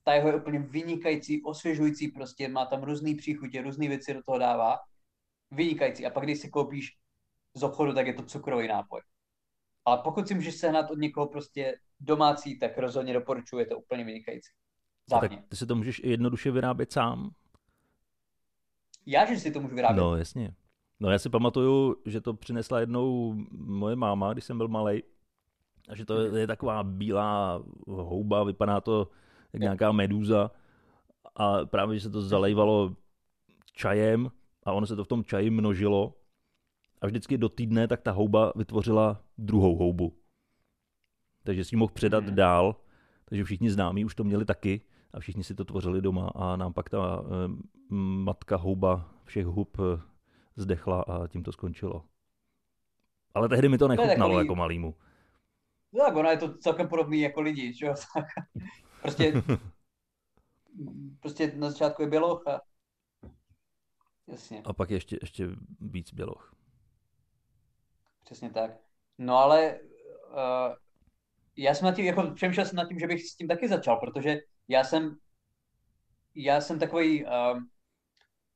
Ta 0.04 0.14
jeho 0.14 0.28
je 0.28 0.34
úplně 0.34 0.58
vynikající, 0.58 1.42
osvěžující 1.42 2.08
prostě, 2.08 2.48
má 2.48 2.66
tam 2.66 2.82
různý 2.82 3.14
příchutě, 3.14 3.62
různé 3.62 3.88
věci 3.88 4.14
do 4.14 4.22
toho 4.22 4.38
dává. 4.38 4.78
Vynikající. 5.50 6.06
A 6.06 6.10
pak 6.10 6.24
když 6.24 6.40
si 6.40 6.48
koupíš 6.48 6.96
z 7.56 7.62
obchodu, 7.62 7.94
tak 7.94 8.06
je 8.06 8.14
to 8.14 8.22
cukrový 8.22 8.68
nápoj. 8.68 9.00
Ale 9.84 9.98
pokud 10.04 10.28
si 10.28 10.34
můžeš 10.34 10.54
sehnat 10.54 10.90
od 10.90 10.98
někoho 10.98 11.26
prostě 11.26 11.78
domácí, 12.00 12.58
tak 12.58 12.78
rozhodně 12.78 13.12
doporučuji, 13.12 13.58
je 13.58 13.66
to 13.66 13.78
úplně 13.78 14.04
vynikající. 14.04 14.50
Tak 15.10 15.30
ty 15.48 15.56
si 15.56 15.66
to 15.66 15.76
můžeš 15.76 15.98
i 15.98 16.10
jednoduše 16.10 16.50
vyrábět 16.50 16.92
sám. 16.92 17.30
Já, 19.06 19.26
že 19.26 19.40
si 19.40 19.50
to 19.50 19.60
můžu 19.60 19.74
vyrábět. 19.74 20.00
No, 20.02 20.16
jasně. 20.16 20.54
No 21.00 21.10
já 21.10 21.18
si 21.18 21.28
pamatuju, 21.28 21.96
že 22.06 22.20
to 22.20 22.34
přinesla 22.34 22.80
jednou 22.80 23.34
moje 23.52 23.96
máma, 23.96 24.32
když 24.32 24.44
jsem 24.44 24.58
byl 24.58 24.68
malý. 24.68 25.02
A 25.88 25.94
že 25.94 26.04
to 26.04 26.36
je 26.36 26.46
taková 26.46 26.82
bílá 26.84 27.62
houba, 27.86 28.44
vypadá 28.44 28.80
to 28.80 29.08
jak 29.52 29.60
nějaká 29.60 29.92
medúza. 29.92 30.50
A 31.36 31.64
právě, 31.64 31.98
že 31.98 32.02
se 32.02 32.10
to 32.10 32.22
zalejvalo 32.22 32.96
čajem 33.72 34.30
a 34.64 34.72
ono 34.72 34.86
se 34.86 34.96
to 34.96 35.04
v 35.04 35.08
tom 35.08 35.24
čaji 35.24 35.50
množilo. 35.50 36.14
A 37.06 37.08
vždycky 37.08 37.38
do 37.38 37.48
týdne 37.48 37.88
tak 37.88 38.02
ta 38.02 38.10
houba 38.12 38.52
vytvořila 38.56 39.22
druhou 39.38 39.76
houbu. 39.76 40.18
Takže 41.44 41.64
si 41.64 41.74
ji 41.74 41.78
mohl 41.78 41.92
předat 41.92 42.24
Mhm. 42.24 42.34
dál. 42.34 42.76
Takže 43.24 43.44
všichni 43.44 43.70
známí 43.70 44.04
už 44.04 44.14
to 44.14 44.24
měli 44.24 44.44
taky 44.44 44.80
a 45.12 45.20
všichni 45.20 45.44
si 45.44 45.54
to 45.54 45.64
tvořili 45.64 46.02
doma 46.02 46.28
a 46.34 46.56
nám 46.56 46.72
pak 46.72 46.90
ta 46.90 47.22
eh, 47.24 47.48
matka 48.26 48.56
houba 48.56 49.14
všech 49.24 49.46
hub 49.46 49.76
eh, 49.80 50.00
zdechla 50.56 51.02
a 51.02 51.26
tím 51.28 51.42
to 51.42 51.52
skončilo. 51.52 52.04
Ale 53.34 53.48
tehdy 53.48 53.68
mi 53.68 53.78
to 53.78 53.88
nechutnalo 53.88 54.16
takový- 54.32 54.36
jako 54.44 54.54
malýmu. 54.54 54.94
No, 55.92 56.04
tak 56.04 56.16
ono 56.16 56.30
je 56.30 56.36
to 56.36 56.58
celkem 56.58 56.88
podobný 56.88 57.20
jako 57.20 57.40
lidi, 57.40 57.72
že 57.74 57.86
jo? 57.86 57.94
prostě, 59.02 59.42
prostě 61.20 61.52
na 61.56 61.70
začátku 61.70 62.02
je 62.02 62.08
běloch 62.08 62.46
a 62.48 62.60
jasně, 64.28 64.62
A 64.64 64.72
pak 64.72 64.90
ještě, 64.90 65.18
ještě 65.22 65.48
víc 65.80 66.12
běloch. 66.14 66.52
Přesně 68.26 68.50
tak. 68.50 68.70
No 69.18 69.36
ale 69.36 69.80
uh, 70.28 70.74
já 71.56 71.74
jsem 71.74 71.84
nad 71.84 71.94
tím, 71.94 72.04
jako 72.04 72.30
přemýšlel 72.34 72.66
jsem 72.66 72.76
nad 72.76 72.88
tím, 72.88 72.98
že 72.98 73.06
bych 73.06 73.22
s 73.22 73.36
tím 73.36 73.48
taky 73.48 73.68
začal, 73.68 73.96
protože 73.96 74.38
já 74.68 74.84
jsem, 74.84 75.16
já 76.34 76.60
jsem 76.60 76.78
takový, 76.78 77.24
uh, 77.24 77.58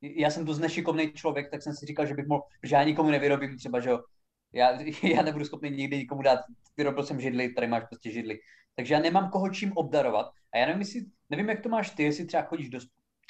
já 0.01 0.29
jsem 0.29 0.45
dost 0.45 0.59
nešikovný 0.59 1.13
člověk, 1.13 1.51
tak 1.51 1.61
jsem 1.61 1.73
si 1.73 1.85
říkal, 1.85 2.05
že 2.05 2.13
bych 2.13 2.27
mohl, 2.27 2.43
že 2.63 2.75
já 2.75 2.83
nikomu 2.83 3.09
nevyrobím 3.09 3.57
třeba, 3.57 3.79
že 3.79 3.89
jo, 3.89 3.99
já, 4.53 4.81
já 5.03 5.21
nebudu 5.21 5.45
schopný 5.45 5.69
nikdy 5.69 5.97
nikomu 5.97 6.21
dát, 6.21 6.39
vyrobil 6.77 7.03
jsem 7.03 7.21
židli, 7.21 7.53
tady 7.53 7.67
máš 7.67 7.83
prostě 7.83 8.11
židli. 8.11 8.39
Takže 8.75 8.93
já 8.93 8.99
nemám 8.99 9.29
koho 9.29 9.49
čím 9.49 9.71
obdarovat. 9.77 10.31
A 10.53 10.57
já 10.57 10.65
nevím, 10.65 10.81
jestli, 10.81 11.05
nevím, 11.29 11.49
jak 11.49 11.63
to 11.63 11.69
máš 11.69 11.89
ty, 11.89 12.03
jestli 12.03 12.25
třeba 12.25 12.43
chodíš 12.43 12.69
do, 12.69 12.79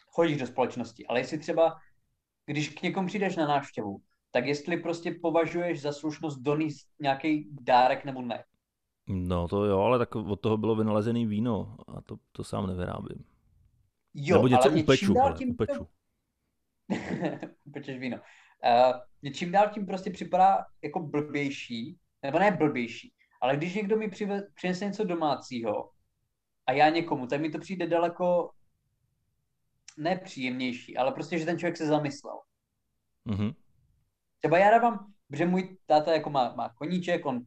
chodíš 0.08 0.38
do 0.38 0.48
společnosti, 0.48 1.08
ale 1.08 1.20
jestli 1.20 1.38
třeba, 1.38 1.76
když 2.46 2.70
k 2.70 2.82
někomu 2.82 3.08
přijdeš 3.08 3.36
na 3.36 3.48
návštěvu, 3.48 4.02
tak 4.32 4.46
jestli 4.46 4.78
prostě 4.78 5.12
považuješ 5.22 5.82
za 5.82 5.91
slušnost 5.91 6.39
donést 6.39 6.88
nějaký 7.00 7.50
dárek 7.62 8.06
nebo 8.06 8.22
ne. 8.22 8.44
No 9.08 9.48
to 9.48 9.65
jo, 9.65 9.80
ale 9.80 10.00
tak 10.00 10.15
od 10.15 10.41
toho 10.41 10.58
bylo 10.58 10.76
vynalezený 10.76 11.26
víno 11.26 11.78
a 11.88 12.02
to, 12.02 12.17
to 12.32 12.44
sám 12.44 12.67
nevyrábím. 12.67 13.26
Jo, 14.13 14.36
Nebo 14.36 14.48
něco 14.48 14.70
ale 14.72 14.82
upeču, 14.84 15.20
ale 15.22 15.34
tím 15.34 15.50
upeču. 15.50 15.88
Upečeš 17.65 18.00
víno. 18.00 18.17
Uh, 18.17 18.94
mě 19.22 19.32
čím 19.32 19.52
dál 19.52 19.70
tím 19.70 19.86
prostě 19.86 20.12
připadá 20.12 20.65
jako 20.84 21.00
blbější, 21.00 22.00
nebo 22.24 22.39
ne 22.39 22.52
blbější, 22.52 23.13
ale 23.41 23.58
když 23.58 23.76
někdo 23.76 23.98
mi 23.98 24.10
přive, 24.10 24.41
přinese 24.56 24.86
něco 24.86 25.04
domácího 25.04 25.91
a 26.67 26.72
já 26.72 26.89
někomu, 26.89 27.28
tak 27.28 27.41
mi 27.41 27.50
to 27.50 27.60
přijde 27.60 27.88
daleko 27.88 28.52
nepříjemnější, 29.98 30.98
ale 30.98 31.12
prostě, 31.12 31.39
že 31.39 31.46
ten 31.46 31.60
člověk 31.60 31.78
se 31.78 31.86
zamyslel. 31.86 32.39
Mhm. 33.26 33.52
Třeba 34.42 34.58
já 34.58 34.72
dávám, 34.72 35.14
protože 35.28 35.46
můj 35.46 35.78
táta 35.86 36.14
jako 36.14 36.30
má, 36.30 36.56
má 36.56 36.70
koníček, 36.70 37.26
on 37.26 37.46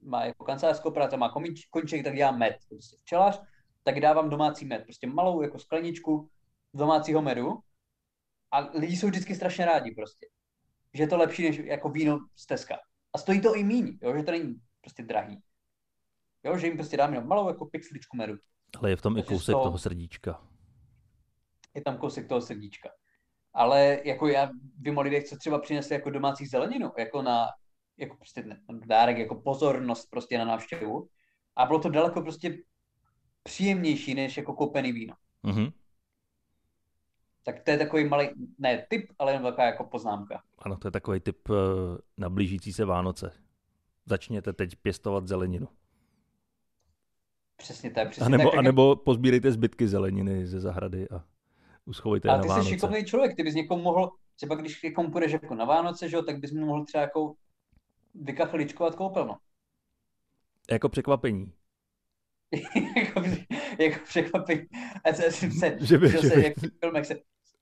má 0.00 0.24
jako 0.24 0.44
kancelářskou 0.44 0.90
práci, 0.90 1.16
má 1.16 1.28
koníč, 1.28 1.66
koníček, 1.66 2.04
tak 2.04 2.14
dělá 2.16 2.30
med, 2.32 2.56
prostě 2.68 2.96
včelař, 3.00 3.42
tak 3.82 4.00
dávám 4.00 4.30
domácí 4.30 4.64
med, 4.64 4.82
prostě 4.84 5.06
malou 5.06 5.42
jako 5.42 5.58
skleničku 5.58 6.30
domácího 6.74 7.22
medu 7.22 7.58
a 8.52 8.58
lidi 8.60 8.96
jsou 8.96 9.06
vždycky 9.06 9.34
strašně 9.34 9.64
rádi 9.64 9.90
prostě. 9.90 10.26
Že 10.94 11.02
je 11.02 11.06
to 11.08 11.16
lepší 11.16 11.42
než 11.42 11.56
jako 11.58 11.88
víno 11.88 12.18
z 12.36 12.46
Teska. 12.46 12.76
A 13.12 13.18
stojí 13.18 13.40
to 13.40 13.54
i 13.54 13.64
míň, 13.64 13.98
jo, 14.02 14.16
že 14.16 14.22
to 14.22 14.30
není 14.30 14.54
prostě 14.80 15.02
drahý. 15.02 15.42
Jo, 16.44 16.58
že 16.58 16.66
jim 16.66 16.76
prostě 16.76 16.96
dám 16.96 17.14
jenom 17.14 17.28
malou 17.28 17.48
jako 17.48 17.66
pixličku 17.66 18.16
medu. 18.16 18.34
Ale 18.78 18.90
je 18.90 18.96
v 18.96 19.02
tom 19.02 19.12
i 19.18 19.22
Takže 19.22 19.34
z 19.34 19.38
kousek 19.38 19.52
toho- 19.52 19.64
toho 19.64 19.78
srdíčka. 19.78 20.42
Je 21.74 21.82
tam 21.82 21.98
kousek 21.98 22.28
toho 22.28 22.40
srdíčka. 22.40 22.90
Ale 23.54 24.00
jako 24.04 24.28
já 24.28 24.50
vím 24.78 24.98
o 24.98 25.00
lidech, 25.00 25.24
co 25.24 25.36
třeba 25.36 25.58
přinesli 25.58 25.94
jako 25.94 26.10
domácí 26.10 26.46
zeleninu, 26.46 26.92
jako 26.98 27.22
na, 27.22 27.46
jako 27.96 28.16
prostě 28.16 28.44
dárek, 28.86 29.18
jako 29.18 29.34
pozornost 29.34 30.10
prostě 30.10 30.38
na 30.38 30.44
návštěvu. 30.44 31.08
A 31.56 31.66
bylo 31.66 31.78
to 31.78 31.88
daleko 31.88 32.22
prostě 32.22 32.58
příjemnější, 33.42 34.14
než 34.14 34.36
jako 34.36 34.54
koupený 34.54 34.92
víno. 34.92 35.14
Mm-hmm. 35.44 35.72
Tak 37.44 37.60
to 37.60 37.70
je 37.70 37.78
takový 37.78 38.08
malý, 38.08 38.28
ne 38.58 38.86
tip, 38.90 39.10
ale 39.18 39.32
jen 39.32 39.42
taková 39.42 39.66
jako 39.66 39.84
poznámka. 39.84 40.42
Ano, 40.58 40.76
to 40.76 40.88
je 40.88 40.92
takový 40.92 41.20
tip 41.20 41.48
uh, 41.48 41.56
na 42.18 42.28
blížící 42.30 42.72
se 42.72 42.84
Vánoce. 42.84 43.32
Začněte 44.06 44.52
teď 44.52 44.76
pěstovat 44.76 45.28
zeleninu. 45.28 45.68
Přesně 47.56 47.90
tak. 47.90 48.10
Přesně 48.10 48.26
a 48.26 48.28
nebo, 48.28 48.50
tak, 48.50 48.58
a 48.58 48.62
nebo 48.62 48.96
pozbírejte 48.96 49.52
zbytky 49.52 49.88
zeleniny 49.88 50.46
ze 50.46 50.60
zahrady 50.60 51.08
a 51.08 51.24
uschovejte 51.86 52.28
na 52.28 52.38
ty 52.38 52.48
jsi 52.48 52.68
šikovný 52.68 53.04
člověk, 53.04 53.36
ty 53.36 53.42
bys 53.42 53.54
někomu 53.54 53.82
mohl, 53.82 54.10
třeba 54.36 54.54
když 54.54 54.82
někomu 54.82 55.10
půjdeš 55.10 55.32
jako 55.32 55.54
na 55.54 55.64
Vánoce, 55.64 56.08
že 56.08 56.16
jo, 56.16 56.22
tak 56.22 56.38
bys 56.38 56.52
mu 56.52 56.66
mohl 56.66 56.84
třeba 56.84 57.02
jako 57.02 57.34
vykachličkovat 58.14 58.94
koupelnu. 58.94 59.34
Jako 60.70 60.88
překvapení. 60.88 61.52
jako, 62.96 63.22
jako 63.78 64.04
překvapení. 64.04 64.66
A 65.04 65.12
se, 65.12 65.30
se, 65.30 65.50
se, 65.58 65.76
Že 65.80 65.98
by- 65.98 66.08
že 66.08 66.18
se, 66.18 66.36
by- 66.36 66.54
jak 66.94 67.04
se 67.04 67.20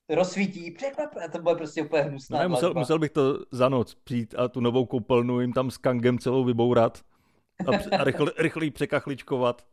rozsvítí, 0.09 0.71
překvap, 0.71 1.09
a 1.25 1.27
to 1.27 1.41
bude 1.41 1.55
prostě 1.55 1.83
úplně 1.83 2.03
hnusná 2.03 2.37
No 2.37 2.41
ne, 2.43 2.47
musel, 2.47 2.73
musel 2.73 2.99
bych 2.99 3.11
to 3.11 3.39
za 3.51 3.69
noc 3.69 3.95
přijít 3.95 4.35
a 4.37 4.47
tu 4.47 4.59
novou 4.59 4.85
koupelnu 4.85 5.41
jim 5.41 5.53
tam 5.53 5.71
s 5.71 5.77
kangem 5.77 6.19
celou 6.19 6.43
vybourat 6.43 7.01
a, 7.67 7.95
a 7.97 8.03
rychle, 8.03 8.31
rychlý 8.37 8.71
překachličkovat. 8.71 9.67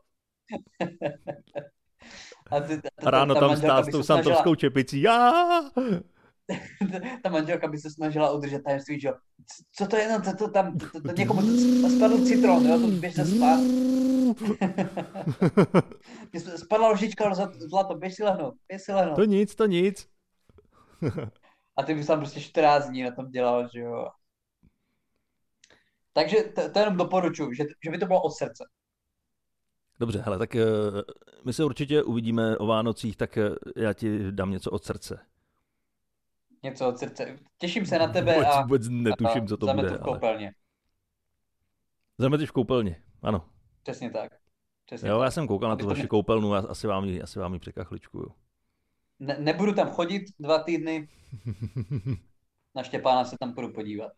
A, 2.50 2.61
ty, 2.61 2.80
A 3.04 3.11
ráno 3.11 3.35
ta 3.35 3.40
tam 3.40 3.56
stát 3.56 3.85
s 3.85 3.88
tou 3.88 4.02
se 4.02 4.04
snažila- 4.04 4.24
santovskou 4.24 4.54
čepicí. 4.54 5.02
Já! 5.02 5.32
ta 7.22 7.30
manželka 7.30 7.68
by 7.68 7.78
se 7.78 7.90
snažila 7.90 8.32
udržet 8.32 8.64
tajemství, 8.64 9.00
že 9.00 9.11
Co 9.72 9.87
to 9.87 9.96
je, 9.96 10.09
no, 10.09 10.22
to, 10.22 10.37
to 10.37 10.50
tam, 10.50 10.78
to, 10.78 10.90
to, 10.90 11.00
to 11.00 11.12
někomu 11.12 11.40
spadl 11.96 12.24
citron, 12.24 12.66
jo, 12.66 12.80
to 12.80 12.87
běž 12.87 13.14
se 13.14 13.26
spát. 13.26 13.61
Mně 16.32 16.40
spadla 16.40 16.88
ložička 16.88 17.35
zlato, 17.68 17.94
běž 17.94 18.14
si 18.14 18.24
lehnout, 18.24 18.54
běž 18.68 18.82
si 18.82 18.92
lehnout. 18.92 19.16
To 19.16 19.24
nic, 19.24 19.54
to 19.54 19.66
nic. 19.66 20.09
A 21.76 21.82
ty 21.82 21.94
bys 21.94 22.06
tam 22.06 22.18
prostě 22.18 22.40
14 22.40 22.88
dní 22.88 23.02
na 23.02 23.11
tom 23.11 23.30
dělal, 23.30 23.68
že 23.74 23.80
jo. 23.80 24.09
Takže 26.12 26.37
to, 26.42 26.70
to 26.70 26.78
jenom 26.78 26.96
doporučuji, 26.96 27.52
že, 27.52 27.64
že 27.85 27.90
by 27.90 27.98
to 27.98 28.06
bylo 28.06 28.22
od 28.22 28.30
srdce. 28.30 28.64
Dobře, 30.00 30.18
hele, 30.20 30.38
tak 30.38 30.54
eh, 30.56 30.64
my 31.44 31.52
se 31.52 31.64
určitě 31.64 32.02
uvidíme 32.02 32.56
o 32.59 32.66
Vánocích, 32.66 33.16
tak 33.16 33.37
eh, 33.38 33.50
já 33.76 33.92
ti 33.92 34.32
dám 34.32 34.50
něco 34.50 34.70
od 34.70 34.85
srdce. 34.85 35.26
Něco 36.62 36.88
od 36.88 36.98
srdce. 36.98 37.38
Těším 37.59 37.87
se 37.87 37.98
na 37.98 38.09
tebe 38.09 38.32
vůbec, 38.35 38.48
a, 38.48 38.62
vůbec 38.62 38.88
netuším, 38.90 39.46
co 39.48 39.56
to 39.56 39.66
bude. 39.66 39.88
v 39.88 39.92
Ale... 39.92 39.98
koupelně. 39.98 40.54
Zameteš 42.18 42.48
v 42.48 42.52
koupelně, 42.52 43.02
ano. 43.22 43.48
Přesně 43.82 44.11
tak. 44.11 44.32
Přesně 44.87 45.09
Jo, 45.09 45.18
tak. 45.18 45.24
já 45.24 45.30
jsem 45.30 45.46
koukal 45.48 45.68
na 45.70 45.76
tu 45.76 45.87
vaši 45.87 46.00
mě- 46.00 46.09
koupelnu 46.09 46.54
a 46.54 46.59
asi 46.59 46.87
vám 46.87 47.04
ji, 47.04 47.22
asi 47.22 47.38
vám 47.38 47.54
ji 47.54 47.61
překachličkuju. 47.61 48.32
Ne, 49.20 49.37
nebudu 49.40 49.74
tam 49.74 49.90
chodit 49.90 50.22
dva 50.38 50.59
týdny, 50.59 51.09
na 52.74 52.82
Štěpána 52.82 53.24
se 53.24 53.37
tam 53.40 53.54
půjdu 53.54 53.72
podívat. 53.72 54.12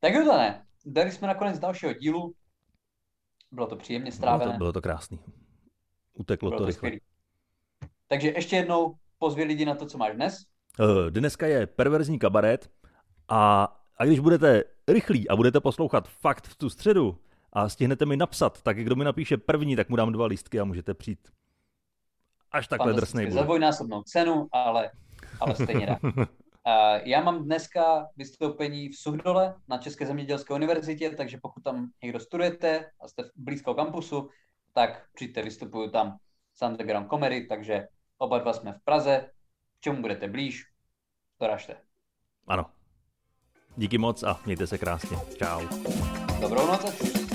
Tak 0.00 0.14
jo, 0.14 0.24
to 0.24 0.36
ne. 0.38 0.66
Dali 0.86 1.12
jsme 1.12 1.28
nakonec 1.28 1.58
dalšího 1.58 1.92
dílu. 1.92 2.34
Bylo 3.50 3.66
to 3.66 3.76
příjemně 3.76 4.10
Bylo 4.10 4.16
strávené. 4.16 4.52
to, 4.52 4.58
bylo 4.58 4.72
to 4.72 4.82
krásný. 4.82 5.18
Uteklo 6.14 6.50
Bylo 6.50 6.58
to 6.58 6.64
to 6.64 6.66
rychle. 6.66 6.78
skvělý. 6.78 7.00
Takže 8.08 8.28
ještě 8.28 8.56
jednou 8.56 8.94
pozvi 9.18 9.44
lidi 9.44 9.64
na 9.64 9.74
to, 9.74 9.86
co 9.86 9.98
máš 9.98 10.14
dnes. 10.14 10.44
Eh, 10.80 11.10
Dneska 11.10 11.46
je 11.46 11.66
perverzní 11.66 12.18
kabaret 12.18 12.70
a, 13.28 13.64
a 13.96 14.04
když 14.04 14.18
budete 14.20 14.64
rychlí 14.88 15.28
a 15.28 15.36
budete 15.36 15.60
poslouchat 15.60 16.08
fakt 16.08 16.46
v 16.46 16.56
tu 16.56 16.70
středu 16.70 17.18
a 17.52 17.68
stihnete 17.68 18.06
mi 18.06 18.16
napsat, 18.16 18.62
tak 18.62 18.76
kdo 18.84 18.96
mi 18.96 19.04
napíše 19.04 19.36
první, 19.36 19.76
tak 19.76 19.88
mu 19.88 19.96
dám 19.96 20.12
dva 20.12 20.26
lístky 20.26 20.60
a 20.60 20.64
můžete 20.64 20.94
přijít. 20.94 21.28
Až 22.52 22.68
takhle 22.68 22.92
drsnej 22.92 23.30
Za 23.30 23.30
budu. 23.30 23.44
dvojnásobnou 23.44 24.02
cenu, 24.02 24.48
ale, 24.52 24.90
ale 25.40 25.54
stejně 25.54 25.86
rád. 25.86 25.98
Já 27.04 27.22
mám 27.22 27.44
dneska 27.44 28.08
vystoupení 28.16 28.88
v 28.88 28.96
Suhdole 28.96 29.54
na 29.68 29.78
České 29.78 30.06
zemědělské 30.06 30.54
univerzitě, 30.54 31.10
takže 31.10 31.38
pokud 31.42 31.62
tam 31.64 31.90
někdo 32.02 32.20
studujete 32.20 32.90
a 33.00 33.08
jste 33.08 33.22
blízko 33.36 33.74
kampusu, 33.74 34.28
tak 34.72 35.06
přijďte, 35.14 35.42
vystupuju 35.42 35.90
tam 35.90 36.16
s 36.54 36.62
Underground 36.62 37.08
Comedy, 37.10 37.46
takže 37.46 37.88
oba 38.18 38.38
dva 38.38 38.52
jsme 38.52 38.72
v 38.72 38.84
Praze. 38.84 39.30
K 39.78 39.80
čemu 39.80 40.02
budete 40.02 40.28
blíž, 40.28 40.64
doražte. 41.40 41.76
Ano. 42.46 42.66
Díky 43.76 43.98
moc 43.98 44.22
a 44.22 44.40
mějte 44.46 44.66
se 44.66 44.78
krásně. 44.78 45.16
Čau. 45.38 45.60
Dobrou 46.40 46.66
noc. 46.66 47.27